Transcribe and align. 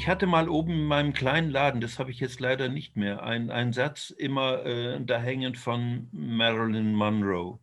Ich 0.00 0.08
hatte 0.08 0.26
mal 0.26 0.48
oben 0.48 0.70
in 0.70 0.86
meinem 0.86 1.12
kleinen 1.12 1.50
Laden, 1.50 1.82
das 1.82 1.98
habe 1.98 2.10
ich 2.10 2.20
jetzt 2.20 2.40
leider 2.40 2.70
nicht 2.70 2.96
mehr, 2.96 3.22
einen 3.22 3.74
Satz 3.74 4.08
immer 4.08 4.64
äh, 4.64 4.98
da 5.04 5.20
hängen 5.20 5.54
von 5.54 6.08
Marilyn 6.10 6.94
Monroe. 6.94 7.58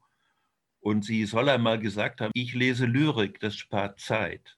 Und 0.79 1.03
sie 1.03 1.25
soll 1.25 1.49
einmal 1.49 1.79
gesagt 1.79 2.21
haben, 2.21 2.29
ich 2.35 2.53
lese 2.53 2.85
Lyrik, 2.85 3.39
das 3.39 3.55
spart 3.55 3.99
Zeit. 3.99 4.55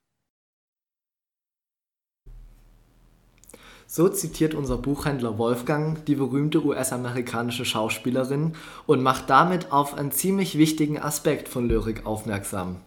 So 3.87 4.09
zitiert 4.09 4.55
unser 4.55 4.77
Buchhändler 4.77 5.37
Wolfgang 5.37 6.03
die 6.03 6.15
berühmte 6.15 6.61
US-amerikanische 6.61 7.63
Schauspielerin 7.63 8.57
und 8.87 9.01
macht 9.01 9.29
damit 9.29 9.71
auf 9.71 9.93
einen 9.93 10.11
ziemlich 10.11 10.57
wichtigen 10.57 10.99
Aspekt 10.99 11.47
von 11.47 11.69
Lyrik 11.69 12.05
aufmerksam. 12.05 12.81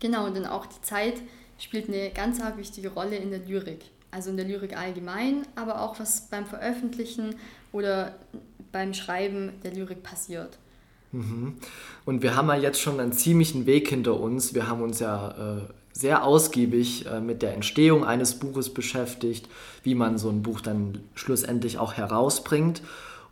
Genau, 0.00 0.28
denn 0.28 0.44
auch 0.44 0.66
die 0.66 0.82
Zeit 0.82 1.22
spielt 1.56 1.88
eine 1.88 2.10
ganz 2.10 2.40
wichtige 2.56 2.88
Rolle 2.88 3.14
in 3.14 3.30
der 3.30 3.38
Lyrik. 3.38 3.94
Also 4.14 4.30
in 4.30 4.36
der 4.36 4.46
Lyrik 4.46 4.78
allgemein, 4.78 5.42
aber 5.56 5.80
auch 5.80 5.98
was 5.98 6.28
beim 6.30 6.46
Veröffentlichen 6.46 7.34
oder 7.72 8.14
beim 8.70 8.94
Schreiben 8.94 9.50
der 9.64 9.72
Lyrik 9.72 10.04
passiert. 10.04 10.56
Mhm. 11.10 11.54
Und 12.04 12.22
wir 12.22 12.36
haben 12.36 12.46
ja 12.48 12.54
jetzt 12.54 12.80
schon 12.80 13.00
einen 13.00 13.12
ziemlichen 13.12 13.66
Weg 13.66 13.88
hinter 13.88 14.20
uns. 14.20 14.54
Wir 14.54 14.68
haben 14.68 14.82
uns 14.82 15.00
ja 15.00 15.30
äh, 15.30 15.60
sehr 15.92 16.24
ausgiebig 16.24 17.06
äh, 17.06 17.20
mit 17.20 17.42
der 17.42 17.54
Entstehung 17.54 18.04
eines 18.04 18.38
Buches 18.38 18.72
beschäftigt, 18.72 19.48
wie 19.82 19.96
man 19.96 20.16
so 20.16 20.28
ein 20.28 20.42
Buch 20.42 20.60
dann 20.60 21.00
schlussendlich 21.16 21.78
auch 21.78 21.94
herausbringt. 21.94 22.82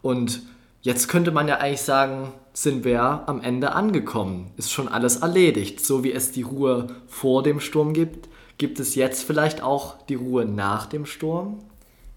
Und 0.00 0.42
jetzt 0.80 1.06
könnte 1.06 1.30
man 1.30 1.46
ja 1.46 1.58
eigentlich 1.58 1.82
sagen, 1.82 2.32
sind 2.54 2.84
wir 2.84 3.22
am 3.28 3.40
Ende 3.40 3.72
angekommen. 3.72 4.50
Ist 4.56 4.72
schon 4.72 4.88
alles 4.88 5.18
erledigt. 5.18 5.84
So 5.84 6.02
wie 6.02 6.12
es 6.12 6.32
die 6.32 6.42
Ruhe 6.42 6.88
vor 7.06 7.44
dem 7.44 7.60
Sturm 7.60 7.94
gibt, 7.94 8.28
gibt 8.62 8.78
es 8.78 8.94
jetzt 8.94 9.24
vielleicht 9.24 9.60
auch 9.60 10.00
die 10.06 10.14
Ruhe 10.14 10.44
nach 10.44 10.86
dem 10.86 11.04
Sturm? 11.04 11.58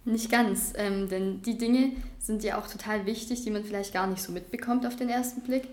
Nicht 0.03 0.31
ganz, 0.31 0.73
ähm, 0.77 1.09
denn 1.09 1.41
die 1.41 1.57
Dinge 1.57 1.93
sind 2.19 2.43
ja 2.43 2.59
auch 2.59 2.67
total 2.67 3.07
wichtig, 3.07 3.43
die 3.43 3.49
man 3.49 3.63
vielleicht 3.63 3.91
gar 3.91 4.05
nicht 4.05 4.21
so 4.21 4.31
mitbekommt 4.31 4.85
auf 4.85 4.95
den 4.95 5.09
ersten 5.09 5.41
Blick 5.41 5.63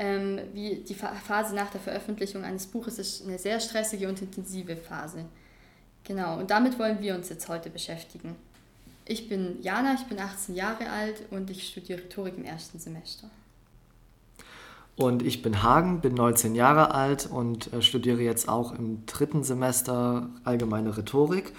ähm, 0.00 0.40
wie 0.52 0.82
die 0.86 0.94
Phase 0.94 1.54
nach 1.54 1.70
der 1.70 1.80
Veröffentlichung 1.80 2.42
eines 2.42 2.66
Buches 2.66 2.98
ist 2.98 3.24
eine 3.24 3.38
sehr 3.38 3.60
stressige 3.60 4.08
und 4.08 4.20
intensive 4.20 4.74
Phase. 4.76 5.26
Genau, 6.02 6.40
und 6.40 6.50
damit 6.50 6.76
wollen 6.76 7.00
wir 7.00 7.14
uns 7.14 7.28
jetzt 7.28 7.48
heute 7.48 7.70
beschäftigen. 7.70 8.34
Ich 9.04 9.28
bin 9.28 9.62
Jana, 9.62 9.94
ich 9.94 10.06
bin 10.08 10.18
18 10.18 10.56
Jahre 10.56 10.90
alt 10.90 11.22
und 11.30 11.50
ich 11.50 11.68
studiere 11.68 12.00
Rhetorik 12.00 12.36
im 12.36 12.44
ersten 12.44 12.80
Semester. 12.80 13.30
Und 14.96 15.22
ich 15.22 15.42
bin 15.42 15.62
Hagen, 15.62 16.00
bin 16.00 16.14
19 16.14 16.54
Jahre 16.54 16.94
alt 16.94 17.28
und 17.30 17.72
äh, 17.72 17.82
studiere 17.82 18.22
jetzt 18.22 18.48
auch 18.48 18.72
im 18.72 19.04
dritten 19.04 19.44
Semester 19.44 20.30
allgemeine 20.42 20.96
Rhetorik. 20.96 21.52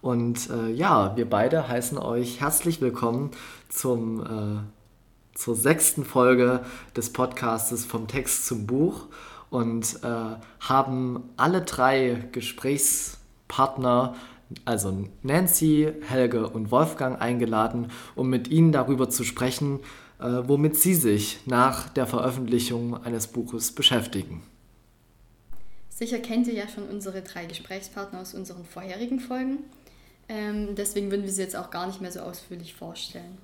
Und 0.00 0.48
äh, 0.50 0.70
ja, 0.70 1.16
wir 1.16 1.28
beide 1.28 1.68
heißen 1.68 1.98
euch 1.98 2.40
herzlich 2.40 2.80
willkommen 2.80 3.32
zum 3.68 4.20
äh, 4.20 4.60
zur 5.36 5.54
sechsten 5.54 6.04
Folge 6.04 6.64
des 6.96 7.12
Podcastes 7.12 7.84
vom 7.84 8.08
Text 8.08 8.46
zum 8.46 8.66
Buch 8.66 9.06
und 9.50 10.02
äh, 10.02 10.36
haben 10.60 11.24
alle 11.36 11.60
drei 11.62 12.24
Gesprächspartner, 12.32 14.14
also 14.64 15.08
Nancy, 15.22 15.92
Helge 16.06 16.48
und 16.48 16.70
Wolfgang, 16.70 17.20
eingeladen, 17.20 17.90
um 18.14 18.30
mit 18.30 18.48
ihnen 18.48 18.72
darüber 18.72 19.10
zu 19.10 19.24
sprechen, 19.24 19.80
womit 20.18 20.78
sie 20.78 20.94
sich 20.94 21.38
nach 21.46 21.88
der 21.88 22.06
Veröffentlichung 22.06 23.02
eines 23.04 23.26
Buches 23.26 23.72
beschäftigen. 23.72 24.42
Sicher 25.90 26.18
kennt 26.18 26.46
ihr 26.46 26.54
ja 26.54 26.68
schon 26.68 26.88
unsere 26.88 27.22
drei 27.22 27.46
Gesprächspartner 27.46 28.20
aus 28.20 28.34
unseren 28.34 28.64
vorherigen 28.64 29.18
Folgen. 29.18 29.58
Ähm, 30.28 30.74
deswegen 30.74 31.10
würden 31.10 31.24
wir 31.24 31.32
sie 31.32 31.42
jetzt 31.42 31.56
auch 31.56 31.70
gar 31.70 31.86
nicht 31.86 32.00
mehr 32.00 32.12
so 32.12 32.20
ausführlich 32.20 32.74
vorstellen. 32.74 33.38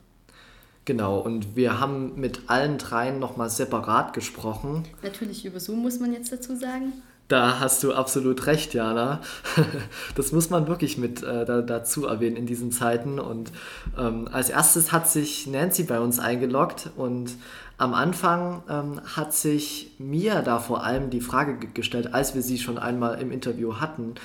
Genau, 0.85 1.21
und 1.21 1.55
wir 1.55 1.79
haben 1.79 2.21
mit 2.21 2.51
allen 2.51 2.77
dreien 2.77 3.21
nochmal 3.21 3.51
separat 3.51 4.15
gesprochen. 4.15 4.85
Natürlich 5.03 5.45
über 5.45 5.61
Zoom 5.61 5.81
muss 5.81 6.01
man 6.01 6.13
jetzt 6.13 6.33
dazu 6.33 6.57
sagen. 6.57 6.93
Da 7.33 7.61
hast 7.61 7.83
du 7.83 7.95
absolut 7.95 8.45
recht, 8.45 8.75
Jana. 8.75 9.23
Das 10.17 10.33
muss 10.33 10.51
man 10.51 10.69
wirklich 10.69 10.99
mit 10.99 11.23
äh, 11.23 11.47
da, 11.47 11.63
dazu 11.63 12.05
erwähnen 12.05 12.37
in 12.37 12.45
diesen 12.45 12.73
Zeiten. 12.73 13.19
Und 13.19 13.53
ähm, 13.99 14.29
als 14.31 14.51
erstes 14.51 14.93
hat 14.93 15.09
sich 15.09 15.47
Nancy 15.47 15.85
bei 15.85 15.99
uns 15.99 16.19
eingeloggt 16.19 16.91
und 16.95 17.31
am 17.79 17.95
Anfang 17.95 18.63
ähm, 18.69 19.01
hat 19.17 19.33
sich 19.33 19.93
mir 19.99 20.43
da 20.43 20.59
vor 20.59 20.85
allem 20.85 21.09
die 21.09 21.23
Frage 21.23 21.69
gestellt, 21.69 22.13
als 22.13 22.35
wir 22.35 22.43
sie 22.43 22.59
schon 22.59 22.77
einmal 22.77 23.19
im 23.19 23.33
Interview 23.33 23.77
hatten. 23.77 24.17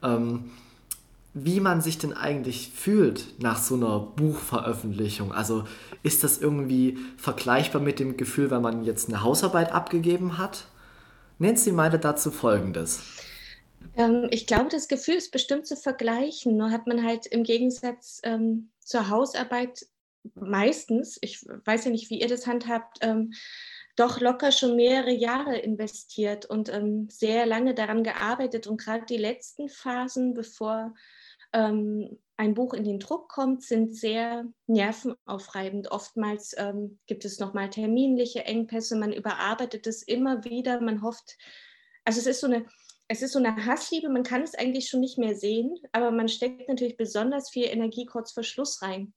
Ähm, 0.00 0.44
wie 1.34 1.58
man 1.58 1.80
sich 1.80 1.98
denn 1.98 2.12
eigentlich 2.12 2.70
fühlt 2.72 3.42
nach 3.42 3.58
so 3.58 3.74
einer 3.74 3.98
Buchveröffentlichung. 3.98 5.32
Also 5.32 5.64
ist 6.04 6.22
das 6.22 6.38
irgendwie 6.38 6.96
vergleichbar 7.16 7.82
mit 7.82 7.98
dem 7.98 8.16
Gefühl, 8.16 8.52
wenn 8.52 8.62
man 8.62 8.84
jetzt 8.84 9.08
eine 9.08 9.24
Hausarbeit 9.24 9.72
abgegeben 9.72 10.38
hat? 10.38 10.66
Nancy 11.42 11.72
meinte 11.72 11.98
dazu 11.98 12.30
Folgendes. 12.30 13.02
Ähm, 13.96 14.28
ich 14.30 14.46
glaube, 14.46 14.68
das 14.70 14.88
Gefühl 14.88 15.16
ist 15.16 15.32
bestimmt 15.32 15.66
zu 15.66 15.76
vergleichen. 15.76 16.56
Nur 16.56 16.70
hat 16.70 16.86
man 16.86 17.04
halt 17.04 17.26
im 17.26 17.42
Gegensatz 17.42 18.20
ähm, 18.22 18.70
zur 18.78 19.10
Hausarbeit 19.10 19.86
meistens, 20.34 21.18
ich 21.20 21.44
weiß 21.64 21.84
ja 21.86 21.90
nicht, 21.90 22.08
wie 22.10 22.20
ihr 22.20 22.28
das 22.28 22.46
handhabt, 22.46 22.98
ähm, 23.00 23.32
doch 23.96 24.20
locker 24.20 24.52
schon 24.52 24.76
mehrere 24.76 25.10
Jahre 25.10 25.58
investiert 25.58 26.46
und 26.46 26.72
ähm, 26.72 27.08
sehr 27.10 27.44
lange 27.44 27.74
daran 27.74 28.04
gearbeitet. 28.04 28.68
Und 28.68 28.80
gerade 28.80 29.04
die 29.04 29.18
letzten 29.18 29.68
Phasen, 29.68 30.34
bevor 30.34 30.94
ähm, 31.52 32.18
ein 32.42 32.54
Buch 32.54 32.74
in 32.74 32.82
den 32.82 32.98
Druck 32.98 33.28
kommt, 33.28 33.62
sind 33.62 33.94
sehr 33.96 34.44
nervenaufreibend. 34.66 35.92
Oftmals 35.92 36.56
ähm, 36.58 36.98
gibt 37.06 37.24
es 37.24 37.38
nochmal 37.38 37.70
terminliche 37.70 38.44
Engpässe, 38.44 38.96
man 38.96 39.12
überarbeitet 39.12 39.86
es 39.86 40.02
immer 40.02 40.44
wieder, 40.44 40.80
man 40.80 41.02
hofft, 41.02 41.38
also 42.04 42.18
es 42.18 42.26
ist 42.26 42.40
so 42.40 42.48
eine, 42.48 42.66
es 43.06 43.22
ist 43.22 43.34
so 43.34 43.38
eine 43.38 43.64
Hassliebe, 43.64 44.08
man 44.08 44.24
kann 44.24 44.42
es 44.42 44.56
eigentlich 44.56 44.88
schon 44.88 44.98
nicht 44.98 45.18
mehr 45.18 45.36
sehen, 45.36 45.72
aber 45.92 46.10
man 46.10 46.28
steckt 46.28 46.68
natürlich 46.68 46.96
besonders 46.96 47.48
viel 47.48 47.66
Energie 47.66 48.06
kurz 48.06 48.32
vor 48.32 48.42
Schluss 48.42 48.82
rein. 48.82 49.14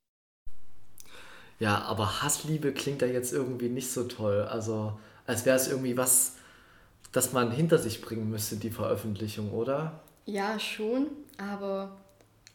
Ja, 1.57 1.79
aber 1.79 2.21
Hassliebe 2.21 2.73
klingt 2.73 3.01
da 3.01 3.07
jetzt 3.07 3.33
irgendwie 3.33 3.69
nicht 3.69 3.89
so 3.89 4.03
toll. 4.03 4.43
Also 4.43 4.99
als 5.25 5.47
wäre 5.47 5.55
es 5.55 5.67
irgendwie 5.67 5.97
was, 5.97 6.35
das 7.11 7.33
man 7.33 7.49
hinter 7.49 7.79
sich 7.79 8.01
bringen 8.01 8.29
müsste, 8.29 8.57
die 8.57 8.69
Veröffentlichung, 8.69 9.51
oder? 9.51 10.03
Ja, 10.25 10.59
schon, 10.59 11.07
aber 11.37 12.04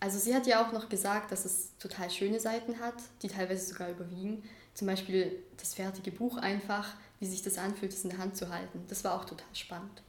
also 0.00 0.18
sie 0.18 0.34
hat 0.34 0.46
ja 0.46 0.66
auch 0.66 0.72
noch 0.72 0.88
gesagt, 0.88 1.30
dass 1.30 1.44
es 1.44 1.76
total 1.78 2.10
schöne 2.10 2.40
Seiten 2.40 2.80
hat, 2.80 2.94
die 3.22 3.28
teilweise 3.28 3.66
sogar 3.66 3.90
überwiegen. 3.90 4.42
Zum 4.74 4.86
Beispiel 4.86 5.44
das 5.58 5.74
fertige 5.74 6.10
Buch 6.10 6.38
einfach, 6.38 6.94
wie 7.18 7.26
sich 7.26 7.42
das 7.42 7.58
anfühlt, 7.58 7.92
es 7.92 8.04
in 8.04 8.10
der 8.10 8.18
Hand 8.18 8.36
zu 8.36 8.48
halten. 8.48 8.84
Das 8.88 9.04
war 9.04 9.14
auch 9.14 9.26
total 9.26 9.54
spannend. 9.54 10.02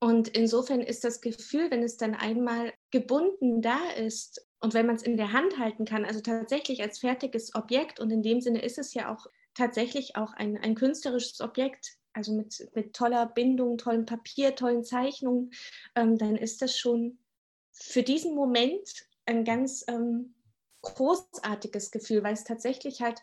Und 0.00 0.28
insofern 0.28 0.80
ist 0.82 1.04
das 1.04 1.20
Gefühl, 1.20 1.70
wenn 1.70 1.82
es 1.82 1.96
dann 1.96 2.14
einmal 2.14 2.74
gebunden 2.90 3.62
da 3.62 3.78
ist 3.96 4.46
und 4.60 4.74
wenn 4.74 4.86
man 4.86 4.96
es 4.96 5.02
in 5.02 5.16
der 5.16 5.32
Hand 5.32 5.58
halten 5.58 5.84
kann, 5.84 6.04
also 6.04 6.20
tatsächlich 6.20 6.82
als 6.82 6.98
fertiges 6.98 7.54
Objekt, 7.54 8.00
und 8.00 8.10
in 8.10 8.22
dem 8.22 8.40
Sinne 8.40 8.62
ist 8.62 8.78
es 8.78 8.92
ja 8.92 9.10
auch 9.10 9.26
tatsächlich 9.54 10.16
auch 10.16 10.32
ein, 10.34 10.58
ein 10.58 10.74
künstlerisches 10.74 11.40
Objekt, 11.40 11.96
also 12.12 12.32
mit, 12.32 12.68
mit 12.74 12.94
toller 12.94 13.26
Bindung, 13.26 13.78
tollem 13.78 14.04
Papier, 14.04 14.54
tollen 14.54 14.84
Zeichnungen, 14.84 15.52
ähm, 15.94 16.18
dann 16.18 16.36
ist 16.36 16.60
das 16.60 16.76
schon 16.76 17.18
für 17.74 18.02
diesen 18.02 18.34
Moment 18.34 19.06
ein 19.26 19.44
ganz 19.44 19.84
ähm, 19.88 20.34
großartiges 20.82 21.90
Gefühl, 21.90 22.22
weil 22.22 22.34
es 22.34 22.44
tatsächlich 22.44 23.02
halt 23.02 23.20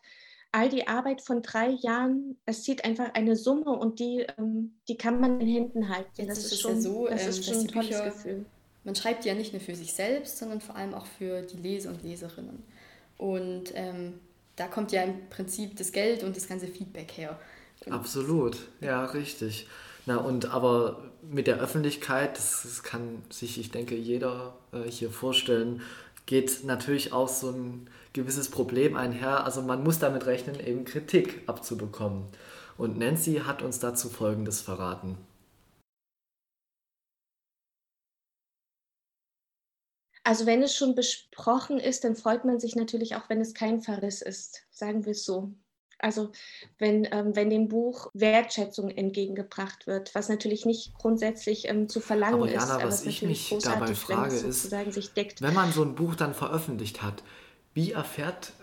all 0.52 0.70
die 0.70 0.88
Arbeit 0.88 1.22
von 1.22 1.42
drei 1.42 1.70
Jahren, 1.70 2.38
es 2.46 2.64
zieht 2.64 2.84
einfach 2.84 3.14
eine 3.14 3.36
Summe 3.36 3.72
und 3.72 4.00
die, 4.00 4.28
ähm, 4.38 4.76
die 4.88 4.98
kann 4.98 5.20
man 5.20 5.40
in 5.40 5.48
Händen 5.48 5.90
halten. 5.90 6.28
Das 6.28 6.40
ist, 6.40 6.52
ist 6.52 6.62
schon, 6.62 6.76
ja 6.76 6.82
so, 6.82 7.08
das 7.08 7.28
ist 7.28 7.38
ähm, 7.38 7.44
schon 7.44 7.62
ein 7.62 7.68
tolles 7.68 7.88
Bücher, 7.88 8.06
Gefühl. 8.06 8.46
Man 8.84 8.96
schreibt 8.96 9.26
ja 9.26 9.34
nicht 9.34 9.54
nur 9.54 9.62
für 9.62 9.76
sich 9.76 9.94
selbst, 9.94 10.38
sondern 10.38 10.60
vor 10.60 10.76
allem 10.76 10.94
auch 10.94 11.06
für 11.06 11.44
die 11.44 11.58
Leser 11.58 11.92
und 11.92 12.04
Leserinnen. 12.04 12.64
Und 13.18 13.72
ähm, 13.76 14.20
da 14.56 14.68
kommt 14.68 14.92
ja 14.92 15.04
im 15.04 15.30
Prinzip 15.30 15.78
das 15.78 15.92
Geld 15.92 16.24
und 16.24 16.36
das 16.36 16.48
ganze 16.48 16.68
Feedback 16.68 17.12
her. 17.16 17.40
Absolut, 17.90 18.58
ja, 18.80 19.06
richtig. 19.06 19.68
Na, 20.06 20.18
und 20.18 20.46
aber 20.52 21.12
mit 21.22 21.48
der 21.48 21.60
Öffentlichkeit, 21.60 22.38
das, 22.38 22.64
das 22.64 22.84
kann 22.84 23.24
sich, 23.30 23.60
ich 23.60 23.72
denke, 23.72 23.96
jeder 23.96 24.56
äh, 24.72 24.90
hier 24.90 25.12
vorstellen, 25.12 25.82
geht 26.26 26.64
natürlich 26.64 27.14
auch 27.14 27.28
so 27.28 27.50
ein 27.52 27.90
gewisses 28.14 28.50
Problem 28.50 28.96
einher. 28.96 29.44
Also 29.46 29.62
man 29.62 29.84
muss 29.84 30.00
damit 30.00 30.26
rechnen, 30.26 30.60
eben 30.60 30.86
Kritik 30.86 31.44
abzubekommen. 31.48 32.26
Und 32.78 32.98
Nancy 32.98 33.42
hat 33.46 33.62
uns 33.62 33.80
dazu 33.80 34.10
Folgendes 34.10 34.62
verraten. 34.62 35.18
Also 40.24 40.46
wenn 40.46 40.62
es 40.64 40.76
schon 40.76 40.96
besprochen 40.96 41.80
ist, 41.80 42.04
dann 42.04 42.16
freut 42.16 42.46
man 42.46 42.60
sich 42.60 42.76
natürlich 42.76 43.16
auch, 43.16 43.28
wenn 43.30 43.42
es 43.42 43.54
kein 43.54 43.82
Verriss 43.82 44.22
ist, 44.22 44.64
sagen 44.72 45.06
wir 45.06 45.12
es 45.12 45.26
so. 45.26 45.54
Also 46.02 46.32
wenn, 46.78 47.08
ähm, 47.12 47.36
wenn 47.36 47.50
dem 47.50 47.68
Buch 47.68 48.10
Wertschätzung 48.14 48.90
entgegengebracht 48.90 49.88
wird, 49.88 50.14
was 50.16 50.30
natürlich 50.30 50.66
nicht 50.66 50.94
grundsätzlich 50.96 51.68
ähm, 51.68 51.88
zu 51.90 52.00
verlangen 52.00 52.36
Aber 52.36 52.52
Jana, 52.52 52.78
ist. 52.78 52.84
was 52.84 53.06
ich 53.06 53.22
mich 53.22 53.56
dabei 53.64 53.94
frage, 53.96 54.36
ist, 54.36 54.72
wenn 54.72 55.54
man 55.54 55.72
so 55.72 55.84
ein 55.84 55.96
Buch 55.96 56.16
dann 56.16 56.34
veröffentlicht 56.34 57.02
hat, 57.02 57.24
wie 57.74 57.92
erfährt 57.92 58.54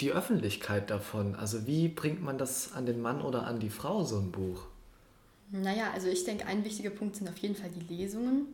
die 0.00 0.12
Öffentlichkeit 0.12 0.90
davon? 0.90 1.34
Also 1.34 1.66
wie 1.66 1.88
bringt 1.88 2.22
man 2.22 2.38
das 2.38 2.72
an 2.72 2.86
den 2.86 3.00
Mann 3.00 3.22
oder 3.22 3.46
an 3.46 3.58
die 3.60 3.70
Frau, 3.70 4.04
so 4.04 4.18
ein 4.18 4.30
Buch? 4.30 4.66
Naja, 5.50 5.90
also 5.94 6.08
ich 6.08 6.24
denke, 6.24 6.46
ein 6.46 6.64
wichtiger 6.64 6.90
Punkt 6.90 7.16
sind 7.16 7.28
auf 7.28 7.38
jeden 7.38 7.54
Fall 7.54 7.70
die 7.70 7.94
Lesungen. 7.94 8.46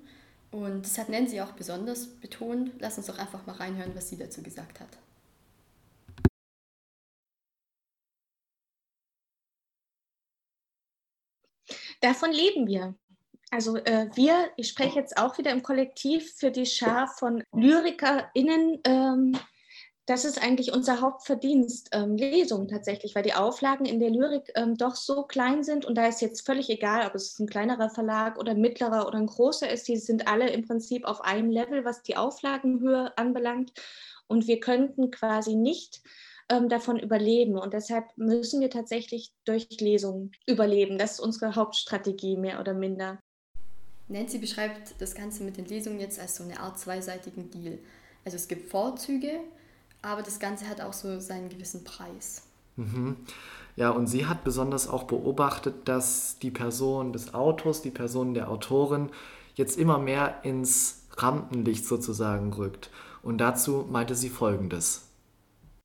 Und 0.50 0.84
das 0.84 0.98
hat 0.98 1.08
Nancy 1.08 1.40
auch 1.40 1.52
besonders 1.52 2.06
betont. 2.06 2.72
Lass 2.78 2.98
uns 2.98 3.06
doch 3.06 3.18
einfach 3.18 3.46
mal 3.46 3.56
reinhören, 3.56 3.92
was 3.94 4.10
sie 4.10 4.18
dazu 4.18 4.42
gesagt 4.42 4.80
hat. 4.80 4.98
Davon 12.02 12.32
leben 12.32 12.66
wir. 12.66 12.94
Also 13.50 13.76
äh, 13.76 14.08
wir, 14.14 14.50
ich 14.56 14.68
spreche 14.68 14.98
jetzt 14.98 15.16
auch 15.16 15.38
wieder 15.38 15.50
im 15.50 15.62
Kollektiv 15.62 16.34
für 16.36 16.50
die 16.50 16.66
Schar 16.66 17.08
von 17.08 17.44
LyrikerInnen, 17.52 18.80
ähm, 18.84 19.38
das 20.06 20.24
ist 20.24 20.42
eigentlich 20.42 20.72
unser 20.72 21.00
Hauptverdienst, 21.00 21.90
ähm, 21.92 22.16
Lesungen 22.16 22.66
tatsächlich, 22.66 23.14
weil 23.14 23.22
die 23.22 23.34
Auflagen 23.34 23.86
in 23.86 24.00
der 24.00 24.10
Lyrik 24.10 24.50
ähm, 24.56 24.76
doch 24.76 24.96
so 24.96 25.22
klein 25.22 25.62
sind 25.62 25.84
und 25.84 25.96
da 25.96 26.06
ist 26.06 26.20
jetzt 26.20 26.44
völlig 26.44 26.68
egal, 26.70 27.06
ob 27.06 27.14
es 27.14 27.38
ein 27.38 27.46
kleinerer 27.46 27.88
Verlag 27.88 28.36
oder 28.36 28.50
ein 28.50 28.60
mittlerer 28.60 29.06
oder 29.06 29.18
ein 29.18 29.26
großer 29.26 29.70
ist, 29.70 29.86
die 29.86 29.96
sind 29.96 30.26
alle 30.26 30.50
im 30.50 30.66
Prinzip 30.66 31.04
auf 31.04 31.20
einem 31.20 31.50
Level, 31.50 31.84
was 31.84 32.02
die 32.02 32.16
Auflagenhöhe 32.16 33.16
anbelangt 33.16 33.72
und 34.26 34.48
wir 34.48 34.58
könnten 34.58 35.12
quasi 35.12 35.54
nicht 35.54 36.02
ähm, 36.48 36.68
davon 36.68 36.98
überleben 36.98 37.58
und 37.58 37.72
deshalb 37.72 38.06
müssen 38.16 38.60
wir 38.60 38.70
tatsächlich 38.70 39.32
durch 39.44 39.68
Lesungen 39.80 40.32
überleben. 40.46 40.98
Das 40.98 41.12
ist 41.12 41.20
unsere 41.20 41.54
Hauptstrategie 41.54 42.36
mehr 42.36 42.60
oder 42.60 42.74
minder. 42.74 43.18
Nancy 44.08 44.38
beschreibt 44.38 45.00
das 45.00 45.14
Ganze 45.14 45.42
mit 45.42 45.56
den 45.56 45.66
Lesungen 45.66 46.00
jetzt 46.00 46.20
als 46.20 46.36
so 46.36 46.44
eine 46.44 46.60
Art 46.60 46.78
zweiseitigen 46.78 47.50
Deal. 47.50 47.78
Also 48.24 48.36
es 48.36 48.48
gibt 48.48 48.70
Vorzüge, 48.70 49.40
aber 50.02 50.22
das 50.22 50.38
Ganze 50.38 50.68
hat 50.68 50.80
auch 50.80 50.92
so 50.92 51.18
seinen 51.20 51.48
gewissen 51.48 51.84
Preis. 51.84 52.42
Mhm. 52.76 53.16
Ja, 53.76 53.90
und 53.90 54.06
sie 54.06 54.26
hat 54.26 54.44
besonders 54.44 54.88
auch 54.88 55.04
beobachtet, 55.04 55.88
dass 55.88 56.38
die 56.40 56.50
Person 56.50 57.12
des 57.12 57.32
Autors, 57.32 57.82
die 57.82 57.90
Person 57.90 58.34
der 58.34 58.50
Autorin 58.50 59.10
jetzt 59.54 59.78
immer 59.78 59.98
mehr 59.98 60.40
ins 60.42 61.02
Rampenlicht 61.16 61.86
sozusagen 61.86 62.52
rückt. 62.52 62.90
Und 63.22 63.38
dazu 63.38 63.86
meinte 63.90 64.14
sie 64.14 64.28
Folgendes. 64.28 65.08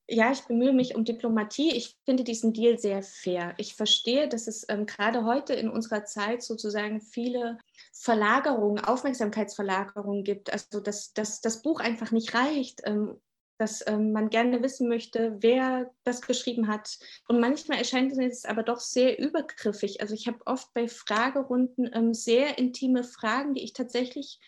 Ja, 0.10 0.32
ich 0.32 0.44
bemühe 0.44 0.72
mich 0.72 0.96
um 0.96 1.04
Diplomatie. 1.04 1.72
Ich 1.76 1.98
finde 2.06 2.24
diesen 2.24 2.54
Deal 2.54 2.80
sehr 2.80 3.04
fair. 3.04 3.54
Ich 3.58 3.76
verstehe, 3.76 4.30
dass 4.30 4.48
es 4.48 4.66
ähm, 4.70 4.86
gerade 4.86 5.26
heute 5.26 5.54
in 5.54 5.70
unserer 5.70 6.06
Zeit 6.06 6.42
sozusagen 6.44 7.02
viele 7.02 7.58
Verlagerungen, 7.92 8.82
Aufmerksamkeitsverlagerungen 8.82 10.24
gibt. 10.24 10.52
Also 10.54 10.80
dass, 10.80 11.14
dass 11.14 11.42
das 11.42 11.62
Buch 11.62 11.82
einfach 11.82 12.12
nicht 12.12 12.34
reicht, 12.34 12.84
ähm, 12.86 13.20
dass 13.58 13.86
ähm, 13.86 14.14
man 14.14 14.30
gerne 14.30 14.64
wissen 14.64 14.88
möchte, 14.88 15.36
wer 15.42 15.92
das 16.06 16.22
geschrieben 16.22 16.70
hat. 16.70 17.00
Und 17.28 17.42
manchmal 17.42 17.80
erscheint 17.80 18.18
es 18.18 18.46
aber 18.46 18.64
doch 18.64 18.80
sehr 18.80 19.20
übergriffig. 19.20 20.00
Also 20.00 20.14
ich 20.14 20.28
habe 20.28 20.40
oft 20.46 20.74
bei 20.74 20.88
Fragerunden 20.88 21.90
ähm, 21.94 22.14
sehr 22.14 22.58
intime 22.58 23.04
Fragen, 23.04 23.56
die 23.56 23.64
ich 23.64 23.74
tatsächlich 23.74 24.40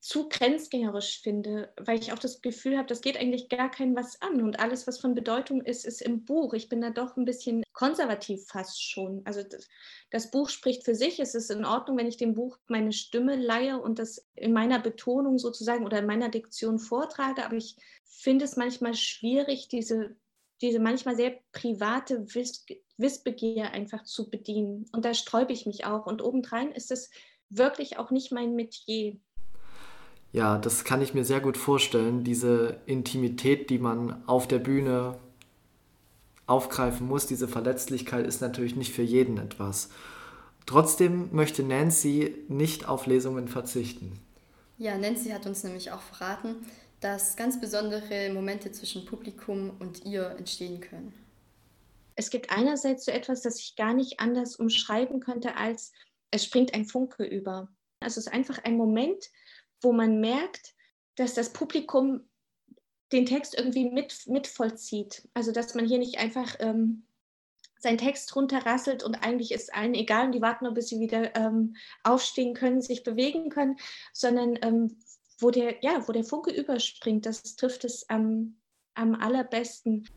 zu 0.00 0.28
grenzgängerisch 0.28 1.20
finde, 1.22 1.72
weil 1.76 1.98
ich 1.98 2.12
auch 2.12 2.18
das 2.18 2.40
Gefühl 2.40 2.76
habe, 2.76 2.86
das 2.86 3.00
geht 3.00 3.16
eigentlich 3.16 3.48
gar 3.48 3.70
kein 3.70 3.96
was 3.96 4.20
an 4.22 4.42
und 4.42 4.60
alles, 4.60 4.86
was 4.86 5.00
von 5.00 5.14
Bedeutung 5.14 5.62
ist, 5.62 5.84
ist 5.84 6.02
im 6.02 6.24
Buch. 6.24 6.54
Ich 6.54 6.68
bin 6.68 6.80
da 6.80 6.90
doch 6.90 7.16
ein 7.16 7.24
bisschen 7.24 7.62
konservativ 7.72 8.46
fast 8.46 8.82
schon. 8.82 9.22
Also 9.24 9.42
das, 9.42 9.68
das 10.10 10.30
Buch 10.30 10.48
spricht 10.48 10.84
für 10.84 10.94
sich. 10.94 11.20
Es 11.20 11.34
ist 11.34 11.50
in 11.50 11.64
Ordnung, 11.64 11.96
wenn 11.98 12.06
ich 12.06 12.16
dem 12.16 12.34
Buch 12.34 12.58
meine 12.68 12.92
Stimme 12.92 13.36
leihe 13.36 13.80
und 13.80 13.98
das 13.98 14.26
in 14.34 14.52
meiner 14.52 14.78
Betonung 14.78 15.38
sozusagen 15.38 15.84
oder 15.84 15.98
in 15.98 16.06
meiner 16.06 16.28
Diktion 16.28 16.78
vortrage, 16.78 17.44
aber 17.44 17.56
ich 17.56 17.76
finde 18.04 18.44
es 18.44 18.56
manchmal 18.56 18.94
schwierig, 18.94 19.68
diese, 19.68 20.16
diese 20.60 20.78
manchmal 20.78 21.16
sehr 21.16 21.38
private 21.52 22.34
Wiss, 22.34 22.64
Wissbegier 22.96 23.72
einfach 23.72 24.04
zu 24.04 24.30
bedienen. 24.30 24.88
Und 24.92 25.04
da 25.04 25.14
sträube 25.14 25.52
ich 25.52 25.66
mich 25.66 25.84
auch. 25.84 26.06
Und 26.06 26.22
obendrein 26.22 26.72
ist 26.72 26.90
es 26.90 27.10
wirklich 27.50 27.98
auch 27.98 28.10
nicht 28.10 28.32
mein 28.32 28.54
Metier. 28.54 29.18
Ja, 30.34 30.58
das 30.58 30.82
kann 30.82 31.00
ich 31.00 31.14
mir 31.14 31.24
sehr 31.24 31.38
gut 31.38 31.56
vorstellen. 31.56 32.24
Diese 32.24 32.80
Intimität, 32.86 33.70
die 33.70 33.78
man 33.78 34.26
auf 34.26 34.48
der 34.48 34.58
Bühne 34.58 35.16
aufgreifen 36.46 37.06
muss, 37.06 37.28
diese 37.28 37.46
Verletzlichkeit 37.46 38.26
ist 38.26 38.40
natürlich 38.40 38.74
nicht 38.74 38.92
für 38.92 39.04
jeden 39.04 39.38
etwas. 39.38 39.90
Trotzdem 40.66 41.28
möchte 41.30 41.62
Nancy 41.62 42.34
nicht 42.48 42.88
auf 42.88 43.06
Lesungen 43.06 43.46
verzichten. 43.46 44.18
Ja, 44.76 44.98
Nancy 44.98 45.28
hat 45.28 45.46
uns 45.46 45.62
nämlich 45.62 45.92
auch 45.92 46.00
verraten, 46.00 46.56
dass 46.98 47.36
ganz 47.36 47.60
besondere 47.60 48.32
Momente 48.32 48.72
zwischen 48.72 49.04
Publikum 49.04 49.70
und 49.78 50.04
ihr 50.04 50.30
entstehen 50.30 50.80
können. 50.80 51.14
Es 52.16 52.30
gibt 52.30 52.50
einerseits 52.50 53.04
so 53.04 53.12
etwas, 53.12 53.42
das 53.42 53.60
ich 53.60 53.76
gar 53.76 53.94
nicht 53.94 54.18
anders 54.18 54.56
umschreiben 54.56 55.20
könnte, 55.20 55.56
als 55.56 55.92
es 56.32 56.44
springt 56.44 56.74
ein 56.74 56.86
Funke 56.86 57.22
über. 57.22 57.68
Also 58.00 58.18
es 58.18 58.26
ist 58.26 58.32
einfach 58.32 58.58
ein 58.64 58.76
Moment, 58.76 59.30
wo 59.84 59.92
man 59.92 60.20
merkt, 60.20 60.74
dass 61.16 61.34
das 61.34 61.52
Publikum 61.52 62.28
den 63.12 63.26
Text 63.26 63.54
irgendwie 63.56 63.90
mit, 63.90 64.26
mit 64.26 64.46
vollzieht. 64.46 65.28
Also 65.34 65.52
dass 65.52 65.74
man 65.74 65.86
hier 65.86 65.98
nicht 65.98 66.18
einfach 66.18 66.56
ähm, 66.58 67.06
seinen 67.78 67.98
Text 67.98 68.34
runterrasselt 68.34 69.04
und 69.04 69.14
eigentlich 69.16 69.52
ist 69.52 69.72
allen 69.74 69.94
egal 69.94 70.26
und 70.26 70.32
die 70.32 70.42
warten 70.42 70.64
nur, 70.64 70.74
bis 70.74 70.88
sie 70.88 71.00
wieder 71.00 71.36
ähm, 71.36 71.76
aufstehen 72.02 72.54
können, 72.54 72.80
sich 72.80 73.04
bewegen 73.04 73.50
können, 73.50 73.76
sondern 74.12 74.58
ähm, 74.62 74.96
wo, 75.38 75.50
der, 75.50 75.84
ja, 75.84 76.08
wo 76.08 76.12
der 76.12 76.24
Funke 76.24 76.50
überspringt, 76.50 77.26
das 77.26 77.42
trifft 77.56 77.84
es 77.84 78.08
am, 78.08 78.56
am 78.94 79.14
allerbesten. 79.14 80.08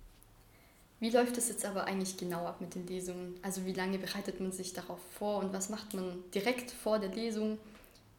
Wie 1.00 1.12
läuft 1.12 1.38
es 1.38 1.50
jetzt 1.50 1.66
aber 1.66 1.84
eigentlich 1.86 2.18
genau 2.18 2.46
ab 2.46 2.62
mit 2.62 2.74
den 2.74 2.88
Lesungen? 2.88 3.40
Also 3.44 3.66
wie 3.66 3.74
lange 3.74 4.00
bereitet 4.00 4.40
man 4.40 4.52
sich 4.52 4.74
darauf 4.74 5.00
vor 5.12 5.40
und 5.40 5.54
was 5.54 5.69
macht 5.69 5.94
man 5.94 6.24
direkt 6.34 6.72
vor 6.72 6.98
der 6.98 7.10
Lesung? 7.10 7.60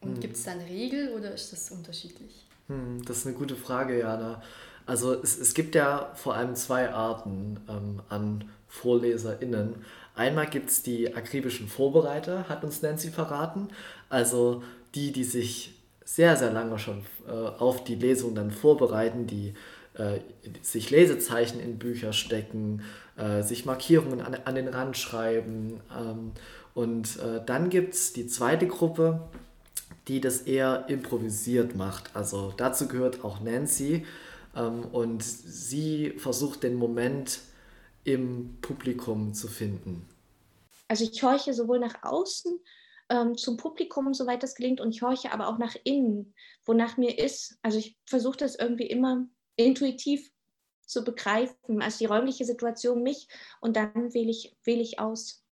Und 0.01 0.15
hm. 0.15 0.19
gibt 0.19 0.37
es 0.37 0.43
da 0.43 0.51
eine 0.51 0.65
Regel 0.65 1.13
oder 1.13 1.33
ist 1.33 1.51
das 1.51 1.71
unterschiedlich? 1.71 2.45
Hm, 2.67 3.03
das 3.05 3.17
ist 3.17 3.27
eine 3.27 3.35
gute 3.35 3.55
Frage, 3.55 3.99
Jana. 3.99 4.41
Also 4.85 5.13
es, 5.13 5.37
es 5.37 5.53
gibt 5.53 5.75
ja 5.75 6.11
vor 6.15 6.35
allem 6.35 6.55
zwei 6.55 6.89
Arten 6.89 7.59
ähm, 7.69 8.01
an 8.09 8.49
VorleserInnen. 8.67 9.75
Einmal 10.15 10.47
gibt 10.47 10.69
es 10.69 10.83
die 10.83 11.15
akribischen 11.15 11.67
Vorbereiter, 11.67 12.49
hat 12.49 12.63
uns 12.63 12.81
Nancy 12.81 13.11
verraten. 13.11 13.69
Also 14.09 14.63
die, 14.95 15.11
die 15.11 15.23
sich 15.23 15.75
sehr, 16.03 16.35
sehr 16.35 16.51
lange 16.51 16.79
schon 16.79 17.03
äh, 17.27 17.31
auf 17.31 17.83
die 17.83 17.95
Lesung 17.95 18.33
dann 18.33 18.51
vorbereiten, 18.51 19.27
die 19.27 19.53
äh, 19.93 20.19
sich 20.61 20.89
Lesezeichen 20.89 21.59
in 21.59 21.77
Bücher 21.77 22.13
stecken, 22.13 22.81
äh, 23.15 23.43
sich 23.43 23.65
Markierungen 23.65 24.21
an, 24.21 24.35
an 24.45 24.55
den 24.55 24.67
Rand 24.67 24.97
schreiben. 24.97 25.81
Ähm, 25.95 26.31
und 26.73 27.19
äh, 27.19 27.41
dann 27.45 27.69
gibt 27.69 27.93
es 27.93 28.13
die 28.13 28.27
zweite 28.27 28.67
Gruppe, 28.67 29.21
die 30.09 30.19
das 30.19 30.41
eher 30.41 30.89
improvisiert 30.89 31.75
macht. 31.75 32.15
Also 32.15 32.53
dazu 32.57 32.87
gehört 32.87 33.23
auch 33.23 33.39
Nancy 33.39 34.05
ähm, 34.55 34.83
und 34.91 35.23
sie 35.23 36.11
versucht 36.17 36.63
den 36.63 36.75
Moment 36.75 37.39
im 38.03 38.57
Publikum 38.61 39.33
zu 39.33 39.47
finden. 39.47 40.09
Also 40.87 41.03
ich 41.03 41.21
horche 41.21 41.53
sowohl 41.53 41.79
nach 41.79 42.03
außen 42.03 42.59
ähm, 43.09 43.37
zum 43.37 43.57
Publikum, 43.57 44.13
soweit 44.13 44.41
das 44.41 44.55
gelingt, 44.55 44.81
und 44.81 44.89
ich 44.89 45.03
horche 45.03 45.31
aber 45.31 45.47
auch 45.47 45.59
nach 45.59 45.75
innen, 45.83 46.33
wonach 46.65 46.97
mir 46.97 47.19
ist. 47.19 47.57
Also 47.61 47.77
ich 47.77 47.95
versuche 48.05 48.37
das 48.37 48.55
irgendwie 48.55 48.87
immer 48.87 49.27
intuitiv 49.55 50.31
zu 50.87 51.03
begreifen, 51.03 51.83
also 51.83 51.99
die 51.99 52.05
räumliche 52.05 52.45
Situation 52.45 53.03
mich 53.03 53.27
und 53.61 53.75
dann 53.75 54.13
wähle 54.15 54.31
ich, 54.31 54.57
wähle 54.63 54.81
ich 54.81 54.99
aus. 54.99 55.43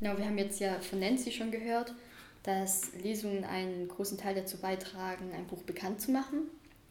Genau, 0.00 0.16
wir 0.16 0.24
haben 0.24 0.38
jetzt 0.38 0.60
ja 0.60 0.78
von 0.80 1.00
Nancy 1.00 1.32
schon 1.32 1.50
gehört, 1.50 1.94
dass 2.44 2.92
Lesungen 3.02 3.44
einen 3.44 3.88
großen 3.88 4.16
Teil 4.16 4.34
dazu 4.34 4.58
beitragen, 4.58 5.32
ein 5.34 5.46
Buch 5.46 5.62
bekannt 5.62 6.00
zu 6.00 6.12
machen. 6.12 6.42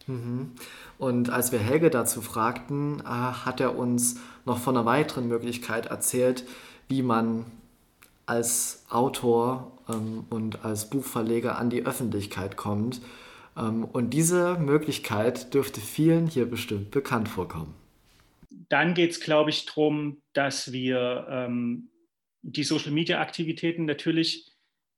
Mhm. 0.07 0.51
Und 0.97 1.29
als 1.29 1.51
wir 1.51 1.59
Helge 1.59 1.89
dazu 1.89 2.21
fragten, 2.21 2.99
äh, 3.01 3.03
hat 3.03 3.59
er 3.59 3.77
uns 3.77 4.19
noch 4.45 4.57
von 4.57 4.75
einer 4.75 4.85
weiteren 4.85 5.27
Möglichkeit 5.27 5.87
erzählt, 5.87 6.43
wie 6.87 7.01
man 7.01 7.45
als 8.25 8.85
Autor 8.89 9.71
ähm, 9.89 10.25
und 10.29 10.65
als 10.65 10.89
Buchverleger 10.89 11.57
an 11.57 11.69
die 11.69 11.85
Öffentlichkeit 11.85 12.57
kommt. 12.57 13.01
Ähm, 13.57 13.85
und 13.85 14.11
diese 14.11 14.57
Möglichkeit 14.59 15.53
dürfte 15.53 15.81
vielen 15.81 16.27
hier 16.27 16.45
bestimmt 16.45 16.91
bekannt 16.91 17.29
vorkommen. 17.29 17.73
Dann 18.69 18.93
geht 18.93 19.11
es, 19.11 19.19
glaube 19.21 19.49
ich, 19.49 19.65
darum, 19.65 20.17
dass 20.33 20.73
wir 20.73 21.25
ähm, 21.29 21.89
die 22.47 22.63
Social-Media-Aktivitäten 22.63 23.85
natürlich 23.85 24.45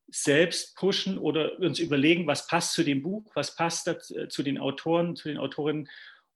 selbst 0.07 0.75
pushen 0.75 1.17
oder 1.17 1.59
uns 1.59 1.79
überlegen, 1.79 2.27
was 2.27 2.47
passt 2.47 2.73
zu 2.73 2.83
dem 2.83 3.01
Buch, 3.01 3.31
was 3.35 3.55
passt 3.55 3.89
zu 4.29 4.43
den 4.43 4.57
Autoren, 4.57 5.15
zu 5.15 5.27
den 5.29 5.37
Autorinnen. 5.37 5.89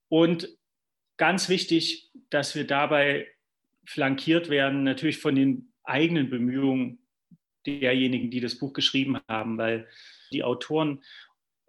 Und 0.10 0.50
ganz 1.17 1.50
wichtig, 1.50 2.10
dass 2.29 2.55
wir 2.55 2.65
dabei 2.65 3.27
flankiert 3.86 4.50
werden, 4.50 4.84
natürlich 4.84 5.20
von 5.20 5.36
den 5.36 5.72
eigenen 5.84 6.29
Bemühungen 6.29 7.00
derjenigen, 7.65 8.32
die 8.32 8.39
das 8.39 8.58
Buch 8.58 8.74
geschrieben 8.74 9.20
haben, 9.27 9.58
weil 9.58 9.88
die 10.32 10.43
Autoren 10.43 11.03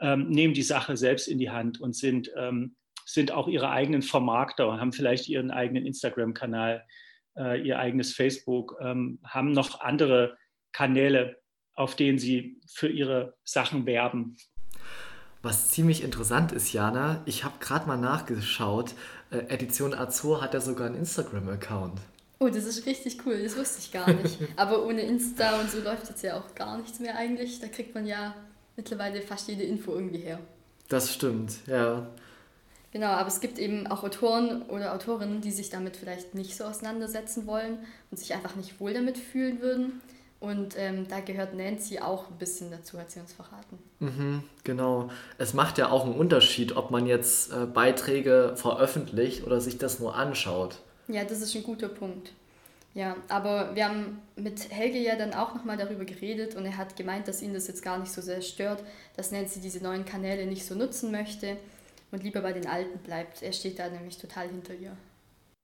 ähm, 0.00 0.28
nehmen 0.28 0.54
die 0.54 0.62
Sache 0.62 0.96
selbst 0.96 1.28
in 1.28 1.38
die 1.38 1.50
Hand 1.50 1.80
und 1.80 1.94
sind, 1.94 2.30
ähm, 2.36 2.76
sind 3.04 3.30
auch 3.30 3.48
ihre 3.48 3.70
eigenen 3.70 4.02
Vermarkter, 4.02 4.80
haben 4.80 4.92
vielleicht 4.92 5.28
ihren 5.28 5.50
eigenen 5.50 5.86
Instagram-Kanal, 5.86 6.84
äh, 7.36 7.60
ihr 7.60 7.78
eigenes 7.78 8.14
Facebook, 8.14 8.76
ähm, 8.80 9.18
haben 9.24 9.52
noch 9.52 9.80
andere 9.80 10.36
Kanäle, 10.72 11.36
auf 11.74 11.96
denen 11.96 12.18
sie 12.18 12.60
für 12.66 12.88
ihre 12.88 13.36
Sachen 13.44 13.86
werben. 13.86 14.36
Was 15.42 15.70
ziemlich 15.70 16.02
interessant 16.02 16.52
ist, 16.52 16.72
Jana, 16.72 17.22
ich 17.26 17.44
habe 17.44 17.54
gerade 17.60 17.86
mal 17.86 17.98
nachgeschaut, 17.98 18.94
äh, 19.30 19.38
Edition 19.48 19.92
Azur 19.92 20.40
hat 20.40 20.54
ja 20.54 20.60
sogar 20.60 20.86
einen 20.86 20.96
Instagram-Account. 20.96 22.00
Oh, 22.40 22.48
das 22.48 22.64
ist 22.64 22.86
richtig 22.86 23.18
cool, 23.26 23.42
das 23.42 23.56
wusste 23.56 23.78
ich 23.80 23.92
gar 23.92 24.10
nicht. 24.12 24.38
Aber 24.56 24.84
ohne 24.86 25.02
Insta 25.02 25.60
und 25.60 25.70
so 25.70 25.80
läuft 25.80 26.08
jetzt 26.08 26.22
ja 26.22 26.38
auch 26.38 26.54
gar 26.54 26.78
nichts 26.78 26.98
mehr 26.98 27.16
eigentlich. 27.16 27.60
Da 27.60 27.68
kriegt 27.68 27.94
man 27.94 28.06
ja 28.06 28.34
mittlerweile 28.76 29.22
fast 29.22 29.48
jede 29.48 29.62
Info 29.62 29.94
irgendwie 29.94 30.18
her. 30.18 30.40
Das 30.88 31.12
stimmt, 31.12 31.58
ja. 31.66 32.06
Genau, 32.94 33.08
aber 33.08 33.26
es 33.26 33.40
gibt 33.40 33.58
eben 33.58 33.88
auch 33.88 34.04
Autoren 34.04 34.62
oder 34.68 34.94
Autorinnen, 34.94 35.40
die 35.40 35.50
sich 35.50 35.68
damit 35.68 35.96
vielleicht 35.96 36.36
nicht 36.36 36.56
so 36.56 36.62
auseinandersetzen 36.62 37.44
wollen 37.44 37.78
und 38.12 38.18
sich 38.18 38.32
einfach 38.32 38.54
nicht 38.54 38.78
wohl 38.78 38.94
damit 38.94 39.18
fühlen 39.18 39.60
würden. 39.60 40.00
Und 40.38 40.76
ähm, 40.78 41.08
da 41.08 41.18
gehört 41.18 41.54
Nancy 41.54 41.98
auch 41.98 42.30
ein 42.30 42.38
bisschen 42.38 42.70
dazu, 42.70 42.96
hat 43.00 43.10
sie 43.10 43.18
uns 43.18 43.32
verraten. 43.32 43.80
Mhm, 43.98 44.44
genau. 44.62 45.10
Es 45.38 45.54
macht 45.54 45.76
ja 45.78 45.90
auch 45.90 46.04
einen 46.04 46.14
Unterschied, 46.14 46.76
ob 46.76 46.92
man 46.92 47.06
jetzt 47.06 47.52
äh, 47.52 47.66
Beiträge 47.66 48.52
veröffentlicht 48.54 49.44
oder 49.44 49.60
sich 49.60 49.76
das 49.76 49.98
nur 49.98 50.14
anschaut. 50.14 50.78
Ja, 51.08 51.24
das 51.24 51.40
ist 51.40 51.56
ein 51.56 51.64
guter 51.64 51.88
Punkt. 51.88 52.30
Ja, 52.94 53.16
aber 53.28 53.74
wir 53.74 53.88
haben 53.88 54.22
mit 54.36 54.70
Helge 54.70 54.98
ja 54.98 55.16
dann 55.16 55.34
auch 55.34 55.52
nochmal 55.52 55.76
darüber 55.76 56.04
geredet 56.04 56.54
und 56.54 56.64
er 56.64 56.76
hat 56.76 56.94
gemeint, 56.94 57.26
dass 57.26 57.42
ihn 57.42 57.54
das 57.54 57.66
jetzt 57.66 57.82
gar 57.82 57.98
nicht 57.98 58.12
so 58.12 58.22
sehr 58.22 58.40
stört, 58.40 58.84
dass 59.16 59.32
Nancy 59.32 59.60
diese 59.60 59.82
neuen 59.82 60.04
Kanäle 60.04 60.46
nicht 60.46 60.64
so 60.64 60.76
nutzen 60.76 61.10
möchte 61.10 61.56
und 62.10 62.22
lieber 62.22 62.40
bei 62.40 62.52
den 62.52 62.66
alten 62.66 62.98
bleibt. 62.98 63.42
Er 63.42 63.52
steht 63.52 63.78
da 63.78 63.88
nämlich 63.88 64.18
total 64.18 64.48
hinter 64.48 64.74
ihr. 64.74 64.96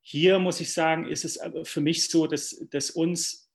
Hier 0.01 0.39
muss 0.39 0.59
ich 0.59 0.73
sagen, 0.73 1.07
ist 1.07 1.25
es 1.25 1.39
für 1.63 1.81
mich 1.81 2.09
so, 2.09 2.27
dass, 2.27 2.65
dass 2.71 2.89
uns 2.89 3.51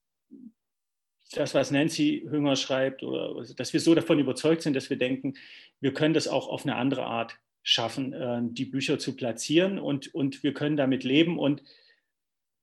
das, 1.32 1.54
was 1.54 1.70
Nancy 1.70 2.26
Hünger 2.28 2.56
schreibt, 2.56 3.02
oder 3.02 3.44
dass 3.56 3.72
wir 3.72 3.80
so 3.80 3.94
davon 3.94 4.18
überzeugt 4.18 4.62
sind, 4.62 4.74
dass 4.74 4.90
wir 4.90 4.96
denken, 4.96 5.34
wir 5.80 5.92
können 5.92 6.14
das 6.14 6.28
auch 6.28 6.48
auf 6.48 6.64
eine 6.64 6.76
andere 6.76 7.04
Art 7.04 7.38
schaffen, 7.62 8.12
äh, 8.12 8.40
die 8.42 8.64
Bücher 8.64 8.98
zu 8.98 9.16
platzieren 9.16 9.78
und, 9.78 10.14
und 10.14 10.44
wir 10.44 10.54
können 10.54 10.76
damit 10.76 11.02
leben. 11.02 11.38
Und 11.38 11.62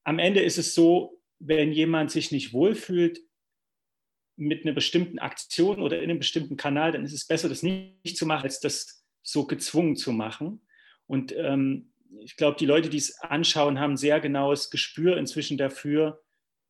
am 0.06 0.18
Ende 0.18 0.42
ist 0.42 0.58
es 0.58 0.74
so, 0.74 1.20
wenn 1.40 1.74
jemand 1.74 2.12
sich 2.12 2.32
nicht 2.32 2.54
wohlfühlt 2.54 3.20
mit 4.38 4.66
einer 4.66 4.74
bestimmten 4.74 5.20
Aktion 5.20 5.82
oder 5.82 5.98
in 5.98 6.10
einem 6.10 6.20
bestimmten 6.20 6.56
Kanal, 6.56 6.94
dann 6.94 7.04
ist 7.04 7.14
es 7.14 7.28
besser, 7.28 7.50
das 7.50 7.64
nicht 7.64 8.18
zu 8.18 8.26
machen, 8.26 8.46
als 8.46 8.62
das 8.62 9.03
so 9.24 9.48
gezwungen 9.48 9.96
zu 9.96 10.12
machen. 10.12 10.62
Und 11.08 11.34
ähm, 11.36 11.92
ich 12.20 12.38
glaube, 12.38 12.58
die 12.60 12.68
Leute, 12.68 12.90
die 12.90 12.98
es 12.98 13.20
anschauen, 13.20 13.80
haben 13.80 13.98
sehr 13.98 14.20
genaues 14.20 14.70
Gespür 14.70 15.18
inzwischen 15.18 15.58
dafür, 15.58 16.22